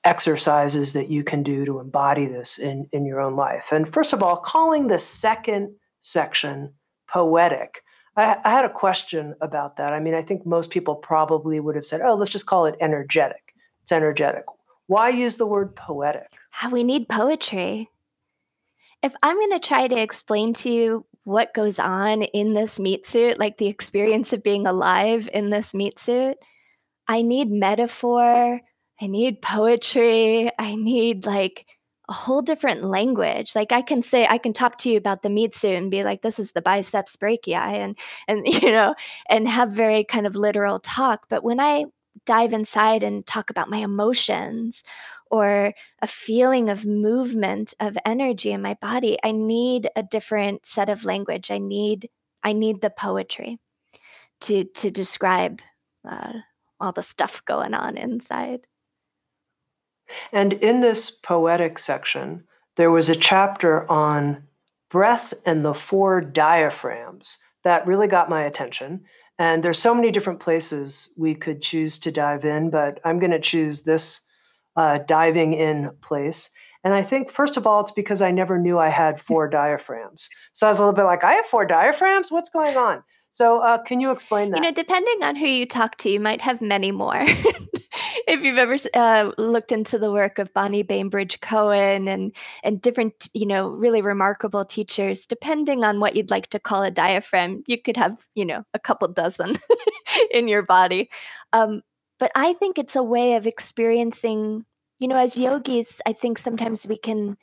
[0.04, 3.66] exercises that you can do to embody this in, in your own life.
[3.72, 6.72] And first of all, calling the second section
[7.10, 7.82] poetic.
[8.20, 9.92] I, I, had a question about that.
[9.92, 12.76] I mean, I think most people probably would have said, oh, let's just call it
[12.80, 13.54] energetic.
[13.82, 14.44] It's energetic.
[14.86, 16.26] Why use the word poetic?
[16.62, 17.88] Ah, we need poetry.
[19.02, 23.06] If I'm going to try to explain to you what goes on in this meat
[23.06, 26.36] suit, like the experience of being alive in this meat suit,
[27.08, 28.60] I need metaphor,
[29.00, 30.50] I need poetry.
[30.58, 31.66] I need like
[32.10, 33.54] a whole different language.
[33.54, 36.02] Like I can say, I can talk to you about the meat suit and be
[36.02, 37.96] like, this is the biceps brachii and,
[38.26, 38.94] and, you know,
[39.28, 41.26] and have very kind of literal talk.
[41.30, 41.84] But when I
[42.26, 44.82] dive inside and talk about my emotions
[45.30, 50.88] or a feeling of movement of energy in my body, I need a different set
[50.88, 51.52] of language.
[51.52, 52.10] I need,
[52.42, 53.58] I need the poetry
[54.42, 55.60] to, to describe
[56.04, 56.32] uh,
[56.80, 58.66] all the stuff going on inside.
[60.32, 62.44] And in this poetic section,
[62.76, 64.44] there was a chapter on
[64.90, 69.04] breath and the four diaphragms that really got my attention.
[69.38, 73.30] And there's so many different places we could choose to dive in, but I'm going
[73.30, 74.20] to choose this
[74.76, 76.50] uh, diving in place.
[76.82, 80.28] And I think, first of all, it's because I never knew I had four diaphragms.
[80.52, 82.30] So I was a little bit like, I have four diaphragms?
[82.30, 83.02] What's going on?
[83.30, 84.56] So, uh, can you explain that?
[84.56, 87.20] You know, depending on who you talk to, you might have many more.
[88.26, 93.30] if you've ever uh, looked into the work of Bonnie Bainbridge Cohen and and different,
[93.32, 97.80] you know, really remarkable teachers, depending on what you'd like to call a diaphragm, you
[97.80, 99.56] could have, you know, a couple dozen
[100.30, 101.08] in your body.
[101.52, 101.82] Um,
[102.18, 104.64] but I think it's a way of experiencing,
[104.98, 107.36] you know, as yogis, I think sometimes we can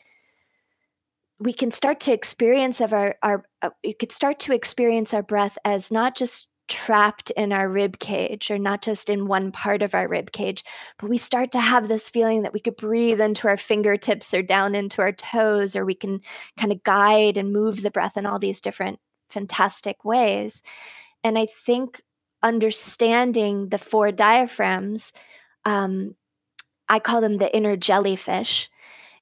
[1.40, 5.24] we can start to experience of our our uh, we could start to experience our
[5.24, 9.82] breath as not just trapped in our rib cage or not just in one part
[9.82, 10.66] of our rib cage
[11.00, 14.42] but we start to have this feeling that we could breathe into our fingertips or
[14.42, 16.20] down into our toes or we can
[16.60, 20.62] kind of guide and move the breath in all these different fantastic ways.
[21.24, 22.02] And i think
[22.44, 25.14] understanding the four diaphragms
[25.66, 26.16] um,
[26.90, 28.70] i call them the inner jellyfish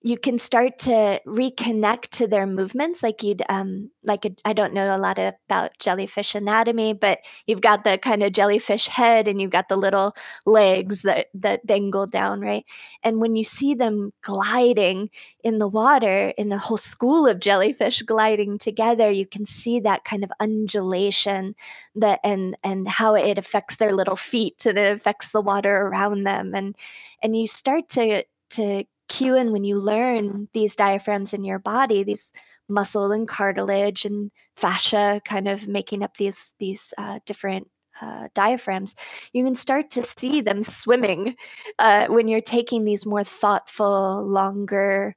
[0.05, 4.95] you can start to reconnect to their movements like you'd um like I don't know
[4.95, 9.49] a lot about jellyfish anatomy but you've got the kind of jellyfish head and you've
[9.49, 12.65] got the little legs that that dangle down right?
[13.01, 15.09] And when you see them gliding
[15.43, 20.05] in the water in a whole school of jellyfish gliding together you can see that
[20.05, 21.55] kind of undulation
[21.95, 26.25] that and and how it affects their little feet and it affects the water around
[26.25, 26.53] them.
[26.53, 26.75] And
[27.23, 32.03] and you start to to cue in when you learn these diaphragms in your body,
[32.03, 32.31] these
[32.67, 37.69] muscle and cartilage and fascia kind of making up these these uh, different
[38.01, 38.95] uh, diaphragms,
[39.33, 41.35] you can start to see them swimming
[41.79, 45.15] uh, when you're taking these more thoughtful, longer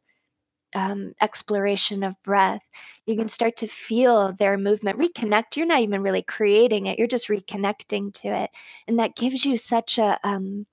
[0.75, 2.63] um, exploration of breath.
[3.07, 5.57] You can start to feel their movement, reconnect.
[5.57, 8.51] You're not even really creating it; you're just reconnecting to it,
[8.87, 10.67] and that gives you such a um,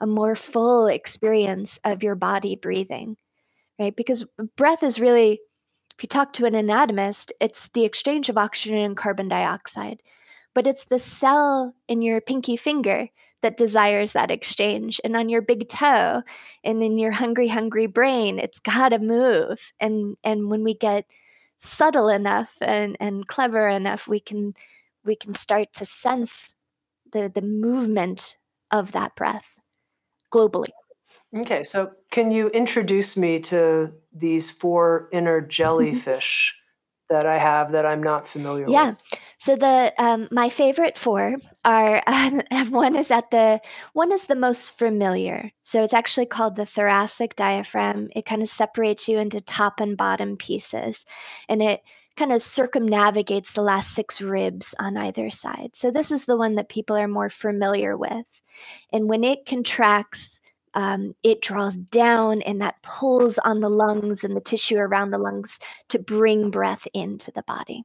[0.00, 3.16] a more full experience of your body breathing,
[3.78, 3.94] right?
[3.94, 4.24] Because
[4.56, 5.40] breath is really,
[5.96, 10.02] if you talk to an anatomist, it's the exchange of oxygen and carbon dioxide,
[10.54, 13.08] but it's the cell in your pinky finger
[13.42, 15.00] that desires that exchange.
[15.04, 16.22] And on your big toe
[16.64, 19.72] and in your hungry, hungry brain, it's got to move.
[19.78, 21.04] And, and when we get
[21.58, 24.54] subtle enough and, and clever enough, we can,
[25.04, 26.54] we can start to sense
[27.12, 28.36] the, the movement
[28.70, 29.58] of that breath
[30.34, 30.70] globally.
[31.36, 36.54] Okay, so can you introduce me to these four inner jellyfish
[37.10, 38.88] that I have that I'm not familiar yeah.
[38.88, 39.02] with?
[39.12, 39.18] Yeah.
[39.38, 43.60] So the um, my favorite four are um, one is at the
[43.92, 45.50] one is the most familiar.
[45.60, 48.08] So it's actually called the thoracic diaphragm.
[48.14, 51.04] It kind of separates you into top and bottom pieces,
[51.48, 51.82] and it
[52.16, 55.70] kind of circumnavigates the last six ribs on either side.
[55.74, 58.40] So this is the one that people are more familiar with.
[58.92, 60.40] And when it contracts,
[60.74, 65.18] um, it draws down and that pulls on the lungs and the tissue around the
[65.18, 65.58] lungs
[65.88, 67.84] to bring breath into the body.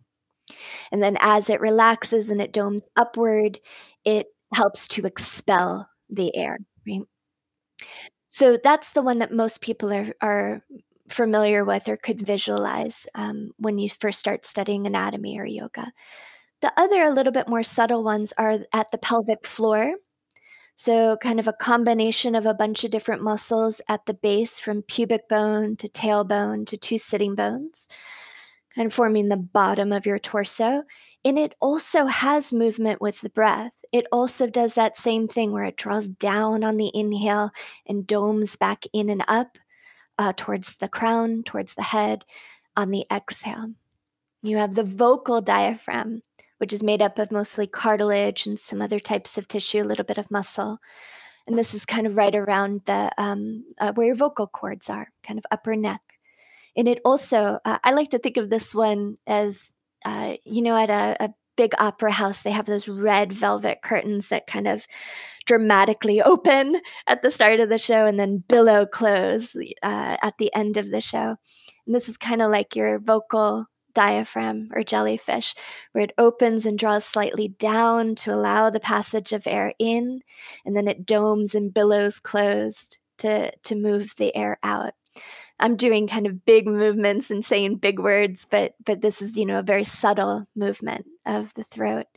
[0.92, 3.60] And then as it relaxes and it domes upward,
[4.06, 6.58] it helps to expel the air.
[6.88, 7.04] Right?
[8.28, 10.64] So that's the one that most people are, are
[11.10, 15.92] familiar with or could visualize um, when you first start studying anatomy or yoga.
[16.62, 19.96] The other, a little bit more subtle ones are at the pelvic floor.
[20.76, 24.82] So, kind of a combination of a bunch of different muscles at the base from
[24.82, 27.90] pubic bone to tailbone to two sitting bones,
[28.74, 30.84] kind of forming the bottom of your torso.
[31.26, 33.74] And it also has movement with the breath.
[33.92, 37.52] It also does that same thing where it draws down on the inhale
[37.86, 39.58] and domes back in and up
[40.20, 42.26] uh, towards the crown, towards the head
[42.76, 43.72] on the exhale.
[44.44, 46.22] You have the vocal diaphragm,
[46.60, 50.06] which is made up of mostly cartilage and some other types of tissue, a little
[50.06, 50.78] bit of muscle.
[51.48, 55.08] And this is kind of right around the um, uh, where your vocal cords are,
[55.24, 56.02] kind of upper neck.
[56.76, 59.72] And it also, uh, I like to think of this one as,
[60.06, 64.30] uh, you know, at a, a big opera house, they have those red velvet curtains
[64.30, 64.88] that kind of
[65.46, 69.54] dramatically open at the start of the show and then billow close
[69.84, 71.36] uh, at the end of the show.
[71.86, 75.54] And this is kind of like your vocal diaphragm or jellyfish,
[75.92, 80.22] where it opens and draws slightly down to allow the passage of air in,
[80.66, 84.94] and then it domes and billows closed to, to move the air out.
[85.60, 89.46] I'm doing kind of big movements and saying big words, but but this is, you
[89.46, 92.08] know, a very subtle movement of the throat.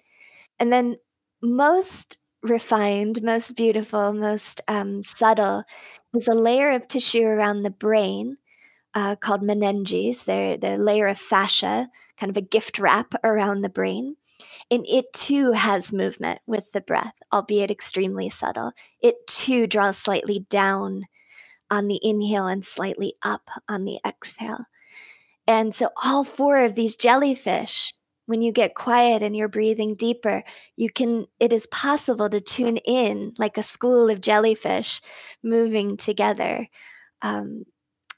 [0.59, 0.97] And then
[1.43, 5.64] most refined, most beautiful, most um, subtle
[6.14, 8.36] is a layer of tissue around the brain
[8.95, 10.24] uh, called meninges.
[10.24, 11.88] They're the layer of fascia,
[12.18, 14.16] kind of a gift wrap around the brain.
[14.70, 18.72] And it too has movement with the breath, albeit extremely subtle.
[19.01, 21.05] It too draws slightly down
[21.73, 24.66] on the inhale and slightly up on the exhale.
[25.47, 27.95] And so, all four of these jellyfish,
[28.27, 30.45] when you get quiet and you're breathing deeper,
[30.77, 35.01] you can, it is possible to tune in like a school of jellyfish
[35.43, 36.68] moving together,
[37.23, 37.64] um,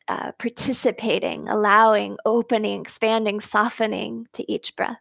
[0.09, 5.01] uh, participating, allowing, opening, expanding, softening to each breath.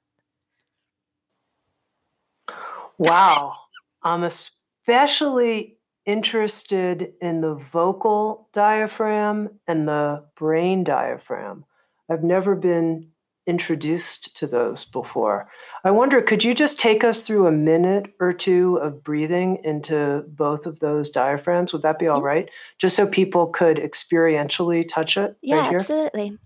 [3.00, 3.56] Wow.
[4.04, 11.66] I'm especially interested in the vocal diaphragm and the brain diaphragm.
[12.10, 13.10] I've never been
[13.46, 15.50] introduced to those before.
[15.84, 20.24] I wonder, could you just take us through a minute or two of breathing into
[20.30, 21.74] both of those diaphragms?
[21.74, 22.50] Would that be all right?
[22.80, 25.80] Just so people could experientially touch it Yeah, right here?
[25.80, 26.38] absolutely.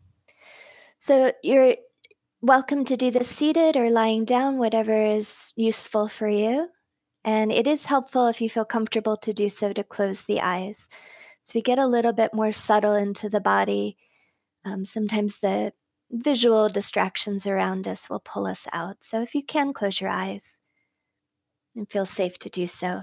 [0.98, 1.76] So you're
[2.42, 6.70] welcome to do this seated or lying down, whatever is useful for you.
[7.28, 10.88] And it is helpful if you feel comfortable to do so to close the eyes.
[11.44, 13.98] So we get a little bit more subtle into the body.
[14.64, 15.74] Um, sometimes the
[16.10, 19.04] visual distractions around us will pull us out.
[19.04, 20.58] So if you can close your eyes
[21.76, 23.02] and feel safe to do so,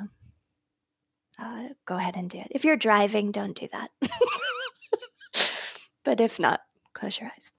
[1.39, 2.49] uh, go ahead and do it.
[2.51, 3.91] If you're driving, don't do that.
[6.03, 6.63] but if not,
[6.95, 7.54] close your eyes.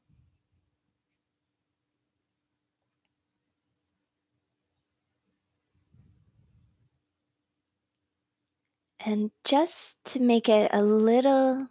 [9.06, 11.68] And just to make it a little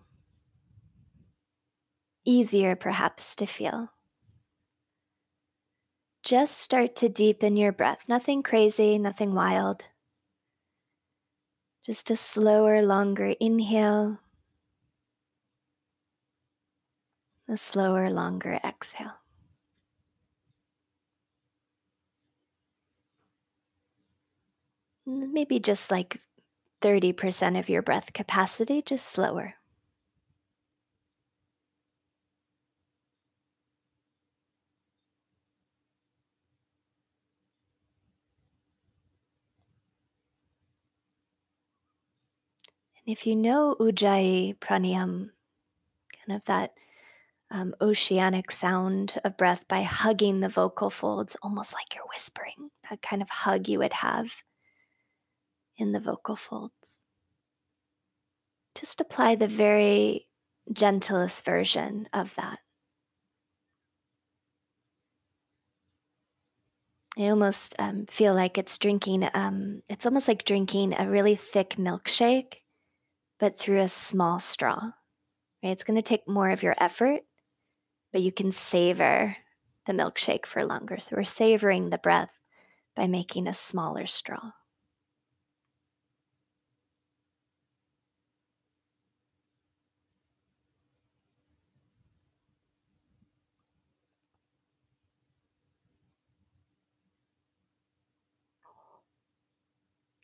[2.24, 3.88] easier, perhaps, to feel,
[6.24, 8.08] just start to deepen your breath.
[8.08, 9.84] Nothing crazy, nothing wild.
[11.86, 14.18] Just a slower, longer inhale,
[17.48, 19.20] a slower, longer exhale.
[25.06, 26.20] Maybe just like
[26.84, 29.54] 30% of your breath capacity, just slower.
[43.06, 45.30] And if you know Ujjayi Pranayam,
[46.26, 46.74] kind of that
[47.50, 53.00] um, oceanic sound of breath by hugging the vocal folds, almost like you're whispering, that
[53.00, 54.42] kind of hug you would have
[55.76, 57.02] in the vocal folds.
[58.74, 60.26] Just apply the very
[60.72, 62.58] gentlest version of that.
[67.16, 71.76] I almost um, feel like it's drinking, um, it's almost like drinking a really thick
[71.76, 72.62] milkshake,
[73.38, 74.80] but through a small straw.
[75.62, 75.70] Right?
[75.70, 77.20] It's going to take more of your effort,
[78.12, 79.36] but you can savor
[79.86, 80.98] the milkshake for longer.
[80.98, 82.40] So we're savoring the breath
[82.96, 84.50] by making a smaller straw.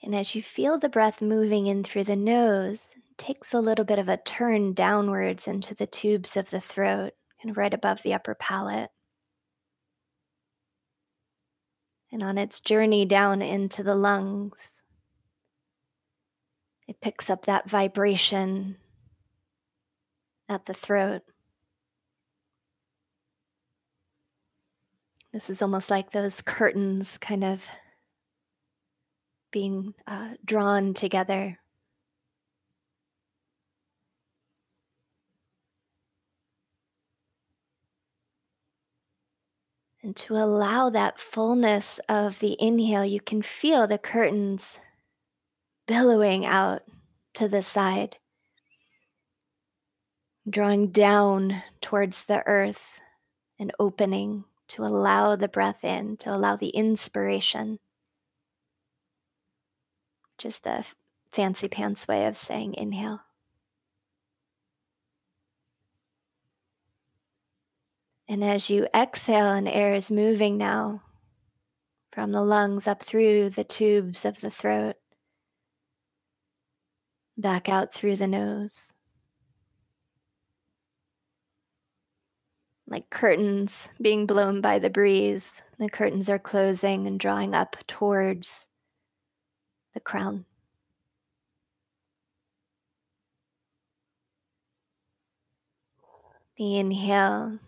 [0.02, 3.84] And as you feel the breath moving in through the nose, it takes a little
[3.84, 8.14] bit of a turn downwards into the tubes of the throat and right above the
[8.14, 8.90] upper palate.
[12.12, 14.82] And on its journey down into the lungs,
[16.88, 18.78] it picks up that vibration
[20.48, 21.22] at the throat.
[25.32, 27.68] This is almost like those curtains kind of
[29.50, 31.58] being uh, drawn together.
[40.02, 44.80] And to allow that fullness of the inhale, you can feel the curtains
[45.86, 46.82] billowing out
[47.34, 48.16] to the side,
[50.48, 53.00] drawing down towards the earth
[53.58, 57.78] and opening to allow the breath in, to allow the inspiration
[60.40, 60.84] just the
[61.30, 63.20] fancy pants way of saying inhale.
[68.26, 71.02] And as you exhale, and air is moving now
[72.12, 74.96] from the lungs up through the tubes of the throat,
[77.36, 78.92] back out through the nose.
[82.86, 88.66] Like curtains being blown by the breeze, the curtains are closing and drawing up towards
[90.00, 90.46] the crown.
[96.56, 97.58] The inhale,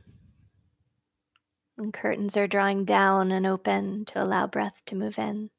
[1.78, 5.50] and curtains are drawing down and open to allow breath to move in.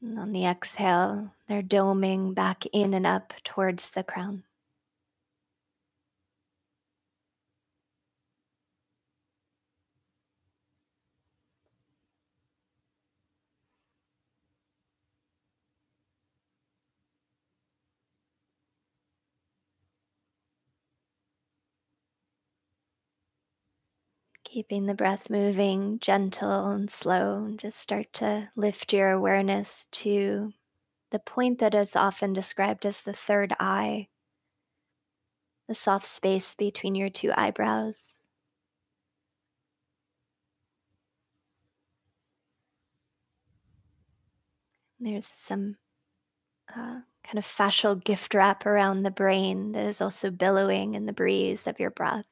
[0.00, 4.44] And on the exhale, they're doming back in and up towards the crown.
[24.58, 30.52] Keeping the breath moving gentle and slow, and just start to lift your awareness to
[31.12, 34.08] the point that is often described as the third eye,
[35.68, 38.18] the soft space between your two eyebrows.
[44.98, 45.76] There's some
[46.68, 51.12] uh, kind of fascial gift wrap around the brain that is also billowing in the
[51.12, 52.26] breeze of your breath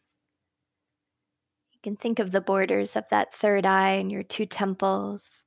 [1.87, 5.47] can think of the borders of that third eye and your two temples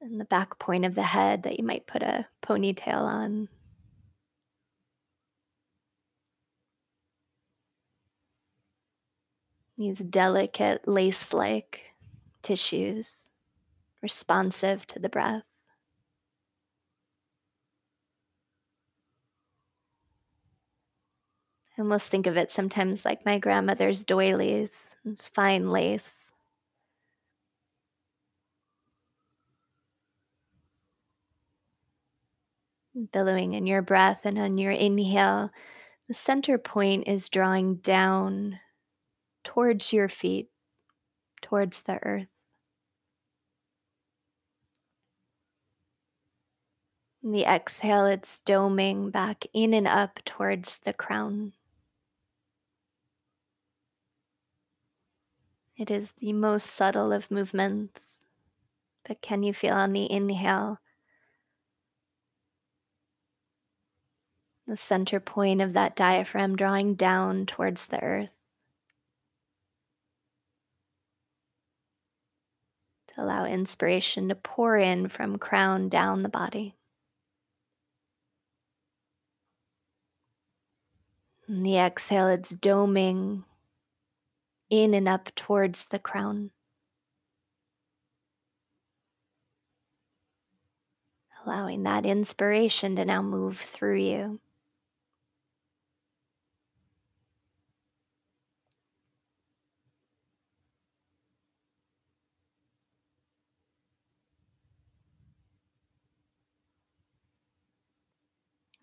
[0.00, 3.48] and the back point of the head that you might put a ponytail on.
[9.76, 11.94] These delicate lace like
[12.42, 13.28] tissues
[14.00, 15.47] responsive to the breath.
[21.78, 24.96] I almost think of it sometimes like my grandmother's doilies.
[25.04, 26.32] It's fine lace.
[33.12, 35.50] Billowing in your breath and on your inhale,
[36.08, 38.60] the center point is drawing down
[39.44, 40.50] towards your feet,
[41.42, 42.28] towards the earth.
[47.22, 51.52] In the exhale, it's doming back in and up towards the crown.
[55.78, 58.26] It is the most subtle of movements,
[59.06, 60.80] but can you feel on the inhale
[64.66, 68.34] the center point of that diaphragm drawing down towards the earth?
[73.14, 76.74] To allow inspiration to pour in from crown down the body.
[81.46, 83.44] And the exhale, it's doming
[84.70, 86.50] in and up towards the crown.
[91.44, 94.40] Allowing that inspiration to now move through you.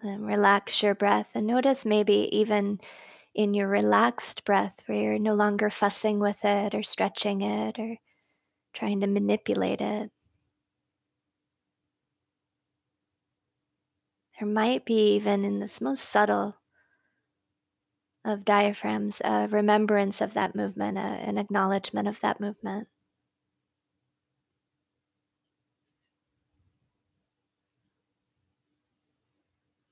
[0.05, 2.79] Then relax your breath and notice maybe even
[3.35, 7.97] in your relaxed breath where you're no longer fussing with it or stretching it or
[8.73, 10.11] trying to manipulate it.
[14.39, 16.55] There might be, even in this most subtle
[18.25, 22.87] of diaphragms, a remembrance of that movement, a, an acknowledgement of that movement.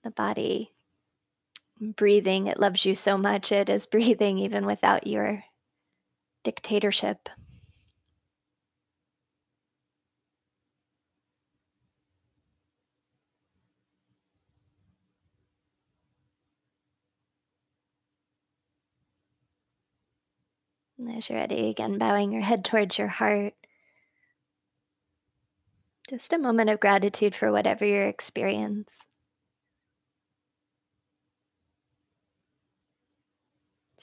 [0.03, 0.72] The body
[1.91, 2.47] breathing.
[2.47, 3.51] It loves you so much.
[3.51, 5.43] It is breathing even without your
[6.43, 7.29] dictatorship.
[21.17, 23.53] as you're ready, again, bowing your head towards your heart.
[26.09, 28.89] Just a moment of gratitude for whatever your experience.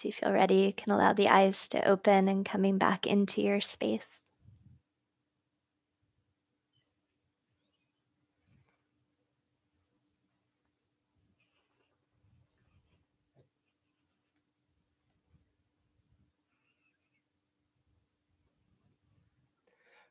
[0.01, 3.42] So you feel ready, you can allow the eyes to open and coming back into
[3.42, 4.22] your space.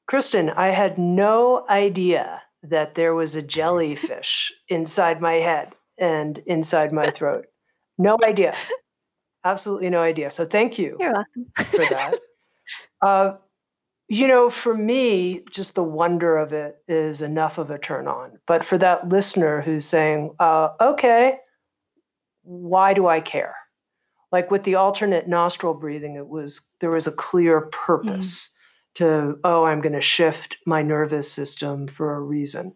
[0.08, 6.92] Kristin, I had no idea that there was a jellyfish inside my head and inside
[6.92, 7.46] my throat.
[7.98, 8.54] No idea.
[9.44, 10.32] Absolutely no idea.
[10.32, 11.46] So thank you You're welcome.
[11.66, 12.20] for that.
[13.02, 13.34] uh,
[14.10, 18.40] you know, for me, just the wonder of it is enough of a turn on.
[18.48, 21.38] But for that listener who's saying, uh, okay,
[22.42, 23.56] why do I care?
[24.32, 27.72] Like with the alternate nostril breathing, it was there was a clear mm.
[27.72, 28.96] purpose mm.
[28.96, 32.74] to, oh, I'm going to shift my nervous system for a reason.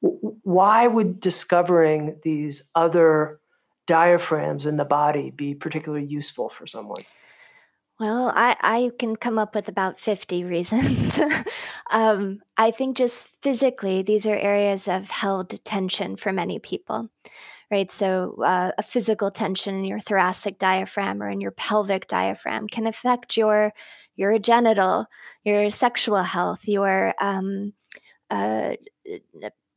[0.00, 3.40] Why would discovering these other
[3.86, 7.02] diaphragms in the body be particularly useful for someone?
[8.00, 11.20] Well, I, I can come up with about 50 reasons.
[11.90, 17.08] um, I think just physically, these are areas of held tension for many people,
[17.70, 17.90] right?
[17.92, 22.88] So, uh, a physical tension in your thoracic diaphragm or in your pelvic diaphragm can
[22.88, 23.72] affect your
[24.16, 25.06] your genital,
[25.44, 27.74] your sexual health, your um,
[28.30, 28.74] uh,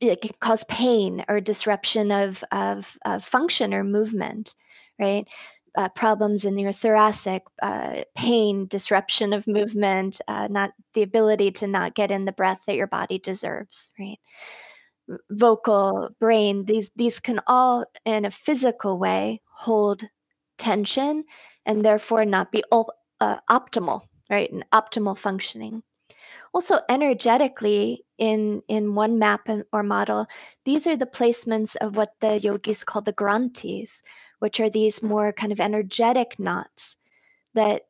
[0.00, 4.54] it can cause pain or disruption of, of, of function or movement,
[4.98, 5.28] right?
[5.76, 11.66] Uh, problems in your thoracic, uh, pain, disruption of movement, uh, not the ability to
[11.66, 14.18] not get in the breath that your body deserves, right?
[15.30, 20.04] Vocal, brain, these these can all, in a physical way, hold
[20.58, 21.24] tension
[21.64, 24.50] and therefore not be op- uh, optimal, right?
[24.52, 25.82] And optimal functioning.
[26.54, 30.26] Also, energetically, in in one map or model,
[30.64, 34.02] these are the placements of what the yogis call the granthis,
[34.40, 36.96] which are these more kind of energetic knots
[37.54, 37.82] that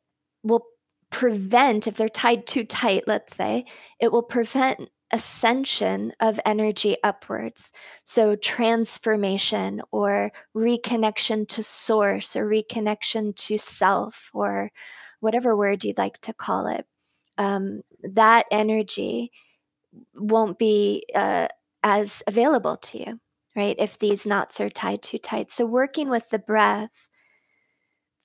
[0.43, 0.65] will
[1.09, 3.65] prevent, if they're tied too tight, let's say,
[3.99, 7.73] it will prevent ascension of energy upwards.
[8.03, 14.71] So, transformation or reconnection to source or reconnection to self or
[15.21, 16.85] whatever word you'd like to call it
[17.39, 19.31] um, that energy
[20.13, 21.47] won't be uh,
[21.83, 23.19] as available to you,
[23.55, 23.75] right?
[23.79, 25.51] If these knots are tied too tight.
[25.51, 27.07] So, working with the breath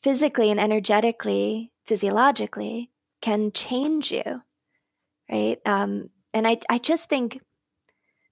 [0.01, 4.43] physically and energetically, physiologically, can change you,
[5.31, 5.59] right?
[5.65, 7.41] Um, and I, I just think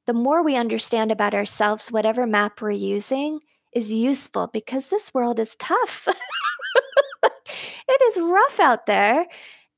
[0.06, 3.40] the more we understand about ourselves, whatever map we're using
[3.72, 6.08] is useful because this world is tough.
[7.22, 9.26] it is rough out there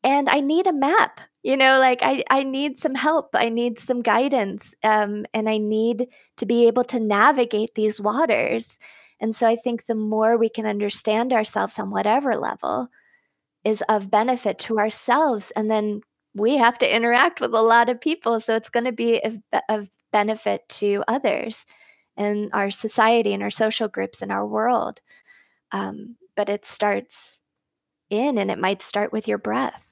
[0.02, 1.20] and I need a map.
[1.44, 3.30] You know, like I, I need some help.
[3.34, 4.74] I need some guidance.
[4.82, 8.78] Um, and I need to be able to navigate these waters.
[9.20, 12.88] And so I think the more we can understand ourselves on whatever level
[13.64, 15.52] is of benefit to ourselves.
[15.56, 16.02] And then
[16.34, 18.40] we have to interact with a lot of people.
[18.40, 19.38] So it's going to be of,
[19.68, 21.66] of benefit to others
[22.16, 25.00] and our society and our social groups and our world.
[25.72, 27.40] Um, but it starts
[28.10, 29.83] in and it might start with your breath.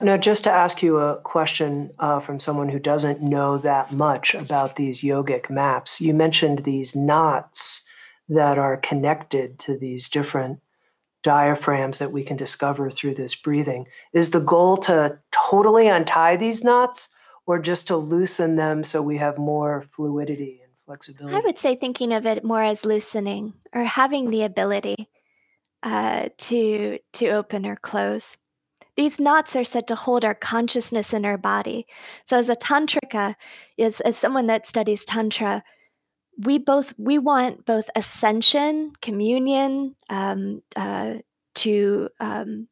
[0.00, 4.34] Now, just to ask you a question uh, from someone who doesn't know that much
[4.34, 7.84] about these yogic maps, you mentioned these knots
[8.28, 10.60] that are connected to these different
[11.22, 13.86] diaphragms that we can discover through this breathing.
[14.12, 17.08] Is the goal to totally untie these knots
[17.46, 21.36] or just to loosen them so we have more fluidity and flexibility?
[21.36, 25.08] I would say thinking of it more as loosening or having the ability
[25.82, 28.36] uh, to to open or close.
[29.00, 31.86] These knots are said to hold our consciousness in our body.
[32.26, 33.34] So, as a tantrika,
[33.78, 35.64] is as someone that studies tantra,
[36.44, 41.14] we both we want both ascension, communion, um, uh,
[41.54, 42.68] to um,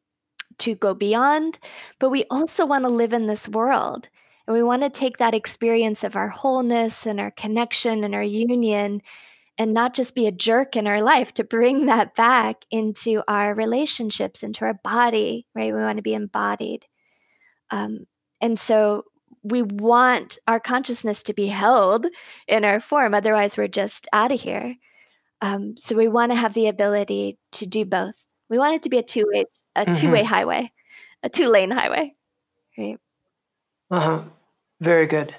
[0.59, 1.57] to go beyond,
[1.97, 4.07] but we also want to live in this world,
[4.45, 8.21] and we want to take that experience of our wholeness and our connection and our
[8.21, 9.01] union
[9.59, 13.53] and not just be a jerk in our life to bring that back into our
[13.53, 15.73] relationships into our body right?
[15.73, 16.85] We want to be embodied.
[17.69, 18.05] Um,
[18.41, 19.03] and so
[19.43, 22.07] we want our consciousness to be held
[22.47, 24.75] in our form otherwise we're just out of here.
[25.41, 28.25] Um, so we want to have the ability to do both.
[28.49, 29.45] We want it to be a two-way
[29.75, 29.93] a mm-hmm.
[29.93, 30.71] two-way highway
[31.21, 32.13] a two-lane highway
[32.77, 32.97] right?
[33.91, 34.23] Uh-huh.
[34.79, 35.35] Very good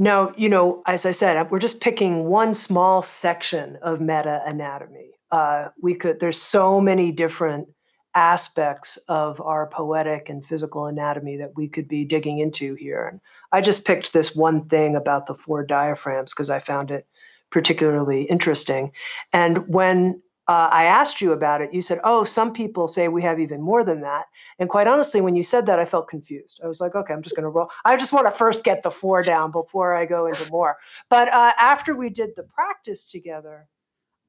[0.00, 5.10] now, you know, as I said, we're just picking one small section of MetaAnatomy.
[5.30, 7.68] Uh, we could, there's so many different
[8.14, 13.08] aspects of our poetic and physical anatomy that we could be digging into here.
[13.08, 13.20] And
[13.52, 17.06] I just picked this one thing about the four diaphragms because I found it
[17.50, 18.92] particularly interesting.
[19.34, 23.22] And when uh, I asked you about it, you said, oh, some people say we
[23.22, 24.24] have even more than that.
[24.58, 26.60] And quite honestly, when you said that, I felt confused.
[26.64, 27.68] I was like, okay, I'm just going to roll.
[27.84, 30.78] I just want to first get the four down before I go into more.
[31.08, 33.68] But uh, after we did the practice together,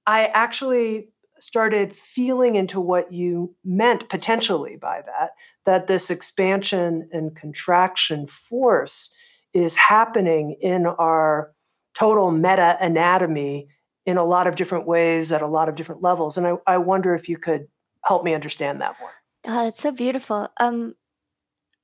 [0.05, 1.09] I actually
[1.39, 5.31] started feeling into what you meant potentially by that,
[5.65, 9.11] that this expansion and contraction force
[9.55, 11.51] is happening in our
[11.95, 13.69] total meta anatomy
[14.05, 16.37] in a lot of different ways at a lot of different levels.
[16.37, 17.67] And I, I wonder if you could
[18.03, 19.11] help me understand that more.
[19.45, 20.49] Oh, that's so beautiful.
[20.59, 20.95] Um,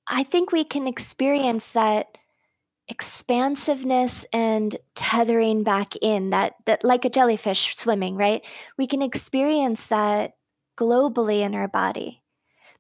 [0.07, 2.17] I think we can experience that
[2.87, 8.43] expansiveness and tethering back in that that like a jellyfish swimming, right?
[8.77, 10.33] We can experience that
[10.77, 12.23] globally in our body.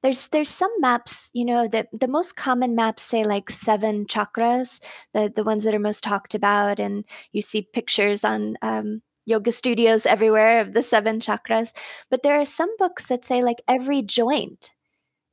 [0.01, 4.79] There's there's some maps, you know, that the most common maps say like seven chakras,
[5.13, 9.51] the the ones that are most talked about, and you see pictures on um, yoga
[9.51, 11.71] studios everywhere of the seven chakras.
[12.09, 14.71] But there are some books that say like every joint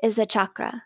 [0.03, 0.83] is a chakra,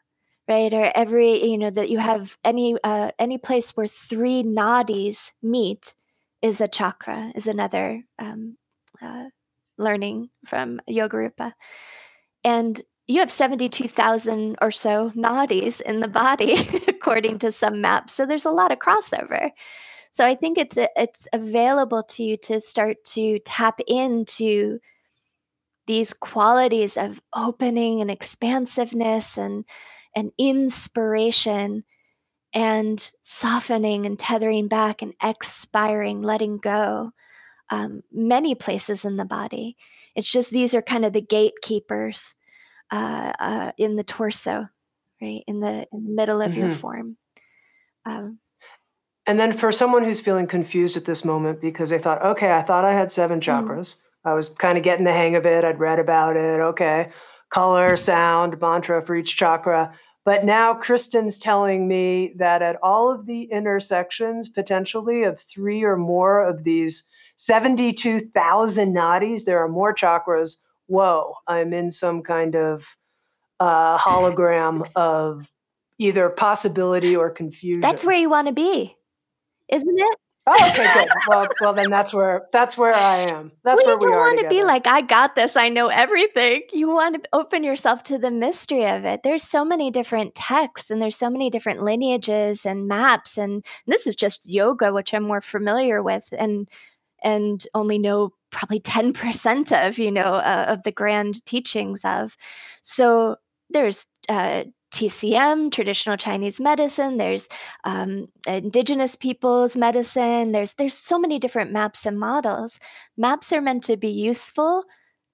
[0.46, 0.72] right?
[0.72, 5.94] Or every you know that you have any uh, any place where three nadis meet
[6.42, 7.32] is a chakra.
[7.34, 8.58] Is another um,
[9.02, 9.24] uh,
[9.78, 11.54] learning from Yogarupa,
[12.44, 18.12] and you have 72,000 or so nadis in the body, according to some maps.
[18.12, 19.50] So there's a lot of crossover.
[20.10, 24.78] So I think it's it's available to you to start to tap into
[25.86, 29.64] these qualities of opening and expansiveness and
[30.14, 31.84] and inspiration
[32.52, 37.12] and softening and tethering back and expiring, letting go.
[37.70, 39.76] Um, many places in the body.
[40.14, 42.34] It's just these are kind of the gatekeepers
[42.90, 44.66] uh, uh, in the torso,
[45.20, 46.60] right in the in the middle of mm-hmm.
[46.60, 47.16] your form.
[48.06, 48.38] Um,
[49.28, 52.62] and then for someone who's feeling confused at this moment because they thought, okay, I
[52.62, 53.68] thought I had seven mm-hmm.
[53.68, 53.94] chakras.
[53.94, 54.28] Mm-hmm.
[54.28, 55.64] I was kind of getting the hang of it.
[55.64, 56.60] I'd read about it.
[56.60, 57.10] Okay,
[57.50, 59.94] color, sound, mantra for each chakra.
[60.24, 65.96] But now Kristin's telling me that at all of the intersections, potentially of three or
[65.96, 70.56] more of these 72,000 nadis, there are more chakras
[70.88, 72.84] whoa, I'm in some kind of
[73.60, 75.46] uh, hologram of
[75.98, 77.80] either possibility or confusion.
[77.80, 78.96] That's where you want to be,
[79.68, 80.18] isn't it?
[80.50, 81.08] Oh, okay, good.
[81.28, 83.52] Well, well, then that's where that's where I am.
[83.64, 84.08] That's well, where we are.
[84.08, 85.56] You don't want to be like, I got this.
[85.56, 86.62] I know everything.
[86.72, 89.22] You want to open yourself to the mystery of it.
[89.22, 94.06] There's so many different texts, and there's so many different lineages and maps, and this
[94.06, 96.66] is just yoga, which I'm more familiar with, and
[97.22, 102.38] and only know probably 10% of you know uh, of the grand teachings of
[102.80, 103.36] so
[103.70, 107.16] there's uh, TCM, traditional Chinese medicine.
[107.16, 107.48] There's
[107.84, 110.52] um, indigenous peoples medicine.
[110.52, 112.78] There's there's so many different maps and models.
[113.16, 114.84] Maps are meant to be useful,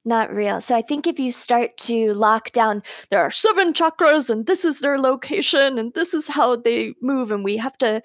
[0.05, 0.61] not real.
[0.61, 4.65] So I think if you start to lock down, there are seven chakras, and this
[4.65, 8.03] is their location, and this is how they move, and we have to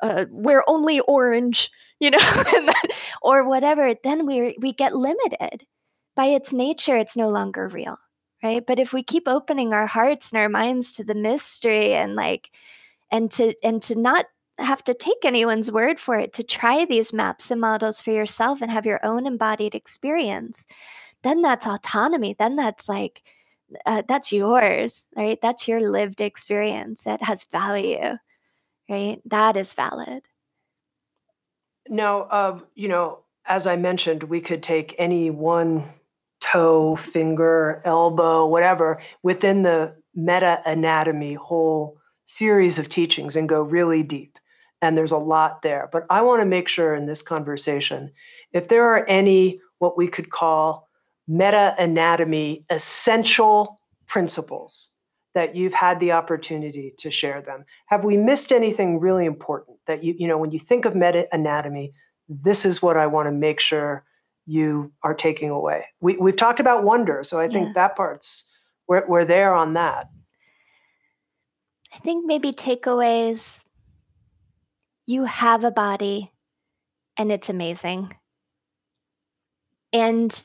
[0.00, 1.70] uh, wear only orange
[2.02, 2.68] you know, then,
[3.22, 5.64] or whatever, then we we get limited.
[6.16, 7.96] By its nature, it's no longer real,
[8.42, 8.64] right?
[8.66, 12.50] But if we keep opening our hearts and our minds to the mystery and like
[13.10, 14.26] and to and to not
[14.58, 18.60] have to take anyone's word for it to try these maps and models for yourself
[18.60, 20.66] and have your own embodied experience
[21.22, 22.34] then that's autonomy.
[22.38, 23.22] Then that's like
[23.86, 25.40] uh, that's yours right?
[25.40, 28.16] That's your lived experience that has value
[28.88, 29.20] right?
[29.24, 30.22] That is valid.
[31.88, 35.88] Now, uh, you know, as I mentioned, we could take any one
[36.42, 44.38] toe, finger, elbow, whatever within the MetaAnatomy whole series of teachings and go really deep.
[44.82, 45.88] And there's a lot there.
[45.92, 48.10] But I want to make sure in this conversation
[48.52, 50.88] if there are any what we could call
[51.30, 54.88] MetaAnatomy essential principles
[55.34, 57.64] that you've had the opportunity to share them.
[57.86, 61.92] Have we missed anything really important that you, you know, when you think of MetaAnatomy,
[62.28, 64.04] this is what I want to make sure
[64.46, 65.86] you are taking away.
[66.00, 67.72] We, we've talked about wonder, so I think yeah.
[67.74, 68.50] that part's,
[68.88, 70.08] we're, we're there on that.
[71.94, 73.60] I think maybe takeaways
[75.06, 76.30] you have a body
[77.16, 78.16] and it's amazing.
[79.92, 80.42] And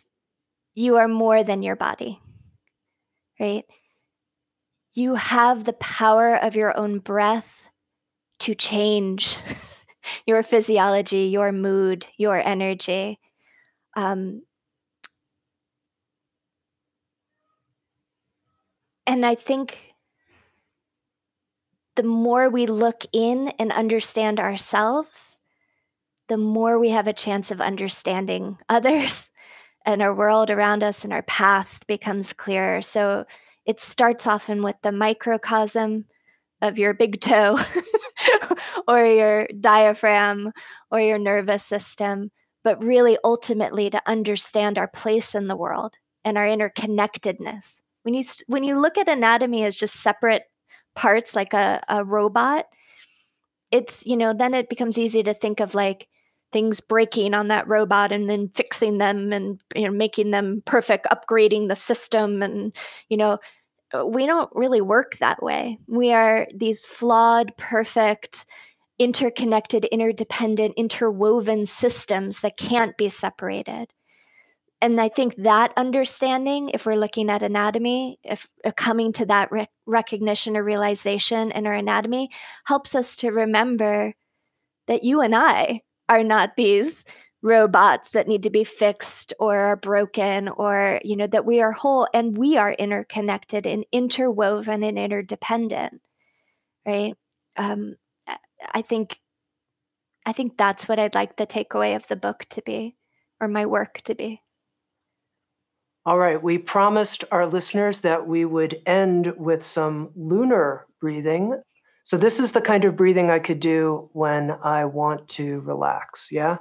[0.75, 2.19] you are more than your body,
[3.39, 3.63] right?
[4.97, 7.69] you have the power of your own breath
[8.39, 9.37] to change
[10.25, 13.19] your physiology, your mood, your energy.
[13.97, 14.43] Um,
[19.07, 19.95] and I think
[21.95, 25.39] the more we look in and understand ourselves,
[26.27, 29.29] the more we have a chance of understanding others
[29.85, 32.81] and our world around us and our path becomes clearer.
[32.81, 33.25] So,
[33.65, 36.05] it starts often with the microcosm
[36.61, 37.59] of your big toe
[38.87, 40.53] or your diaphragm
[40.91, 42.31] or your nervous system,
[42.67, 45.95] but really ultimately to understand our place in the world
[46.25, 47.79] and our interconnectedness.
[48.03, 50.43] When you when you look at anatomy as just separate
[50.93, 52.65] parts like a, a robot,
[53.71, 56.09] it's you know then it becomes easy to think of like
[56.51, 61.07] things breaking on that robot and then fixing them and you know making them perfect
[61.09, 62.75] upgrading the system and
[63.07, 63.39] you know
[64.05, 65.77] we don't really work that way.
[65.87, 68.45] We are these flawed, perfect,
[68.99, 73.93] interconnected, interdependent, interwoven systems that can't be separated.
[74.79, 79.51] And I think that understanding, if we're looking at anatomy, if uh, coming to that
[79.51, 82.29] rec- recognition or realization in our anatomy,
[82.65, 84.13] helps us to remember
[84.87, 87.03] that you and I are not these
[87.41, 91.71] robots that need to be fixed or are broken or you know that we are
[91.71, 96.01] whole and we are interconnected and interwoven and interdependent
[96.85, 97.13] right
[97.57, 97.95] um,
[98.73, 99.19] i think
[100.25, 102.95] i think that's what i'd like the takeaway of the book to be
[103.39, 104.41] or my work to be
[106.05, 111.61] all right we promised our listeners that we would end with some lunar breathing
[112.03, 116.29] so this is the kind of breathing i could do when i want to relax
[116.31, 116.57] yeah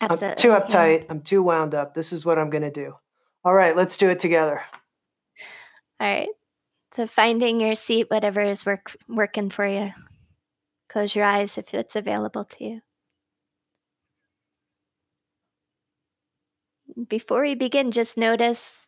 [0.00, 0.28] Absolutely.
[0.28, 1.00] I'm too uptight.
[1.00, 1.06] Yeah.
[1.10, 1.94] I'm too wound up.
[1.94, 2.94] This is what I'm going to do.
[3.44, 4.60] All right, let's do it together.
[6.00, 6.28] All right.
[6.94, 9.92] So finding your seat, whatever is work working for you.
[10.96, 12.80] Close your eyes if it's available to you.
[17.06, 18.86] Before we begin, just notice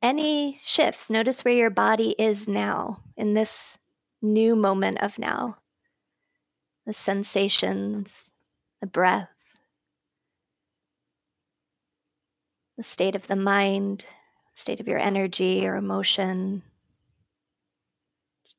[0.00, 1.10] any shifts.
[1.10, 3.78] Notice where your body is now in this
[4.22, 5.56] new moment of now.
[6.86, 8.30] The sensations,
[8.80, 9.30] the breath.
[12.76, 14.04] the state of the mind,
[14.54, 16.62] state of your energy or emotion.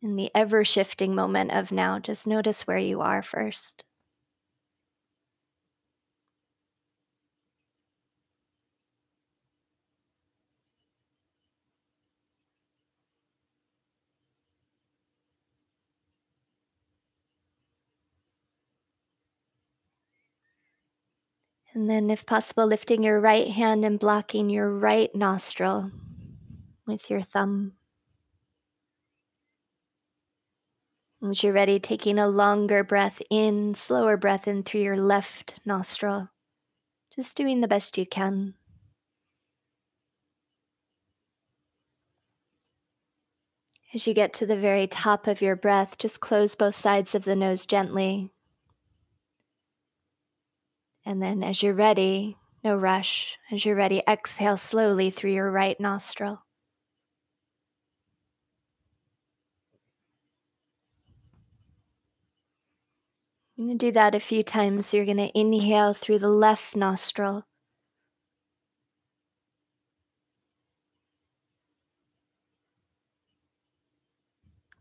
[0.01, 3.83] In the ever shifting moment of now, just notice where you are first.
[21.73, 25.91] And then, if possible, lifting your right hand and blocking your right nostril
[26.85, 27.73] with your thumb.
[31.29, 36.29] As you're ready, taking a longer breath in, slower breath in through your left nostril.
[37.15, 38.55] Just doing the best you can.
[43.93, 47.25] As you get to the very top of your breath, just close both sides of
[47.25, 48.31] the nose gently
[51.05, 55.79] and then, as you're ready, no rush, as you're ready, exhale slowly through your right
[55.79, 56.43] nostril.
[63.61, 64.91] You're going to do that a few times.
[64.91, 67.45] You're going to inhale through the left nostril.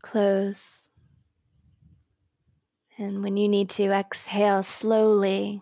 [0.01, 0.89] Close.
[2.97, 5.61] And when you need to, exhale slowly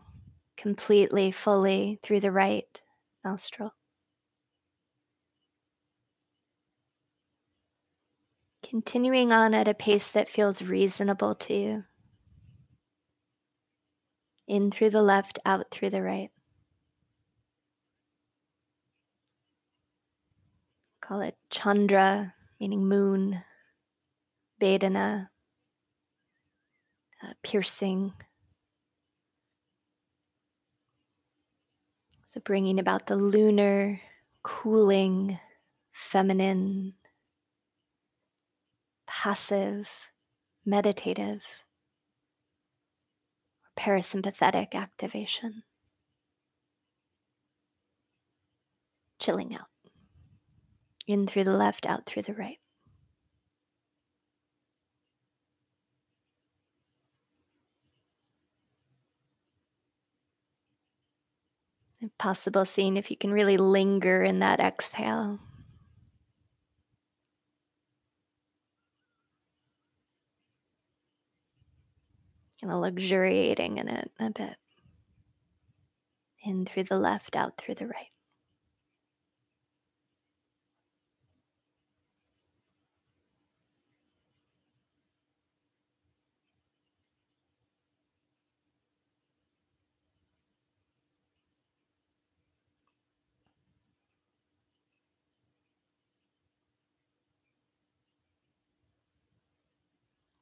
[0.56, 2.82] completely, fully through the right
[3.26, 3.74] nostril.
[8.64, 11.84] Continuing on at a pace that feels reasonable to you.
[14.50, 16.32] In through the left, out through the right.
[21.00, 23.42] Call it Chandra, meaning moon,
[24.60, 25.30] Bhedana,
[27.24, 28.14] uh, piercing,
[32.32, 34.00] So, bringing about the lunar,
[34.44, 35.40] cooling,
[35.92, 36.94] feminine,
[39.08, 39.90] passive,
[40.64, 41.42] meditative,
[43.80, 45.64] parasympathetic activation.
[49.20, 49.68] Chilling out.
[51.08, 52.60] In through the left, out through the right.
[62.02, 65.40] If possible, seeing if you can really linger in that exhale.
[72.62, 74.58] Kind of luxuriating in it a bit.
[76.44, 78.12] In through the left, out through the right.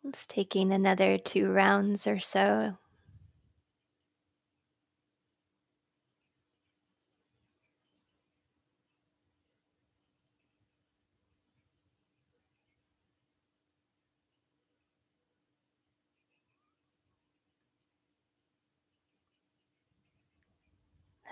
[0.08, 2.78] It's taking another two rounds or so.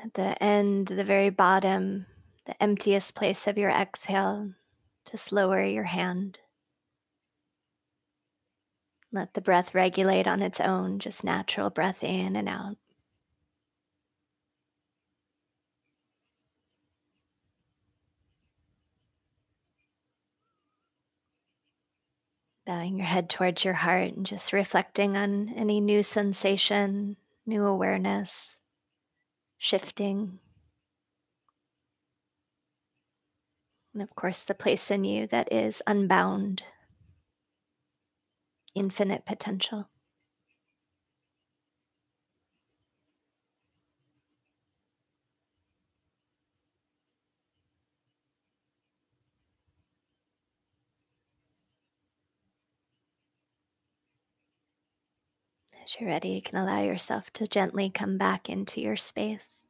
[0.03, 2.07] At the end, the very bottom,
[2.45, 4.51] the emptiest place of your exhale,
[5.09, 6.39] just lower your hand.
[9.15, 12.75] Let the breath regulate on its own, just natural breath in and out.
[22.65, 28.57] Bowing your head towards your heart and just reflecting on any new sensation, new awareness,
[29.57, 30.39] shifting.
[33.93, 36.63] And of course, the place in you that is unbound,
[38.75, 39.89] infinite potential.
[55.83, 59.64] As you're ready, you can allow yourself to gently come back into your space.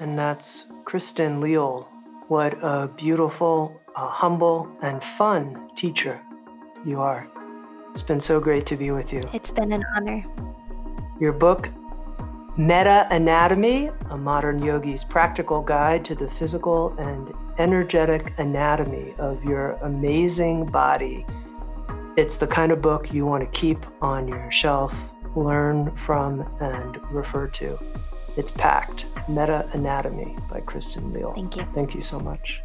[0.00, 1.88] And that's Kristin Leal.
[2.28, 6.20] What a beautiful, uh, humble, and fun teacher
[6.84, 7.26] you are.
[7.92, 9.22] It's been so great to be with you.
[9.32, 10.24] It's been an honor.
[11.18, 11.68] Your book,
[12.56, 20.66] MetaAnatomy, a modern yogi's practical guide to the physical and energetic anatomy of your amazing
[20.66, 21.26] body.
[22.16, 24.94] It's the kind of book you want to keep on your shelf,
[25.34, 27.78] learn from, and refer to.
[28.38, 29.04] It's packed.
[29.26, 31.32] MetaAnatomy by Kristin Leal.
[31.34, 31.66] Thank you.
[31.74, 32.60] Thank you so much.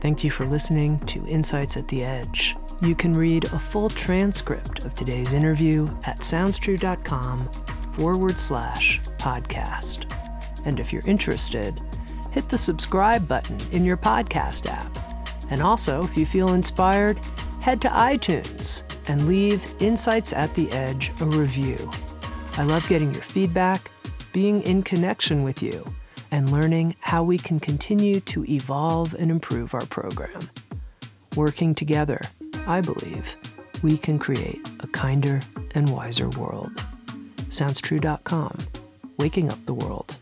[0.00, 2.56] Thank you for listening to Insights at the Edge.
[2.80, 7.50] You can read a full transcript of today's interview at soundstrue.com
[7.94, 10.14] forward slash podcast.
[10.64, 11.80] And if you're interested,
[12.30, 14.96] hit the subscribe button in your podcast app.
[15.50, 17.18] And also, if you feel inspired,
[17.60, 21.90] head to iTunes and leave Insights at the Edge a review.
[22.56, 23.90] I love getting your feedback,
[24.38, 25.92] being in connection with you,
[26.30, 30.38] and learning how we can continue to evolve and improve our program.
[31.34, 32.20] Working together,
[32.64, 33.36] I believe,
[33.82, 35.40] we can create a kinder
[35.74, 36.70] and wiser world.
[37.48, 38.58] SoundsTrue.com,
[39.16, 40.14] waking up the world.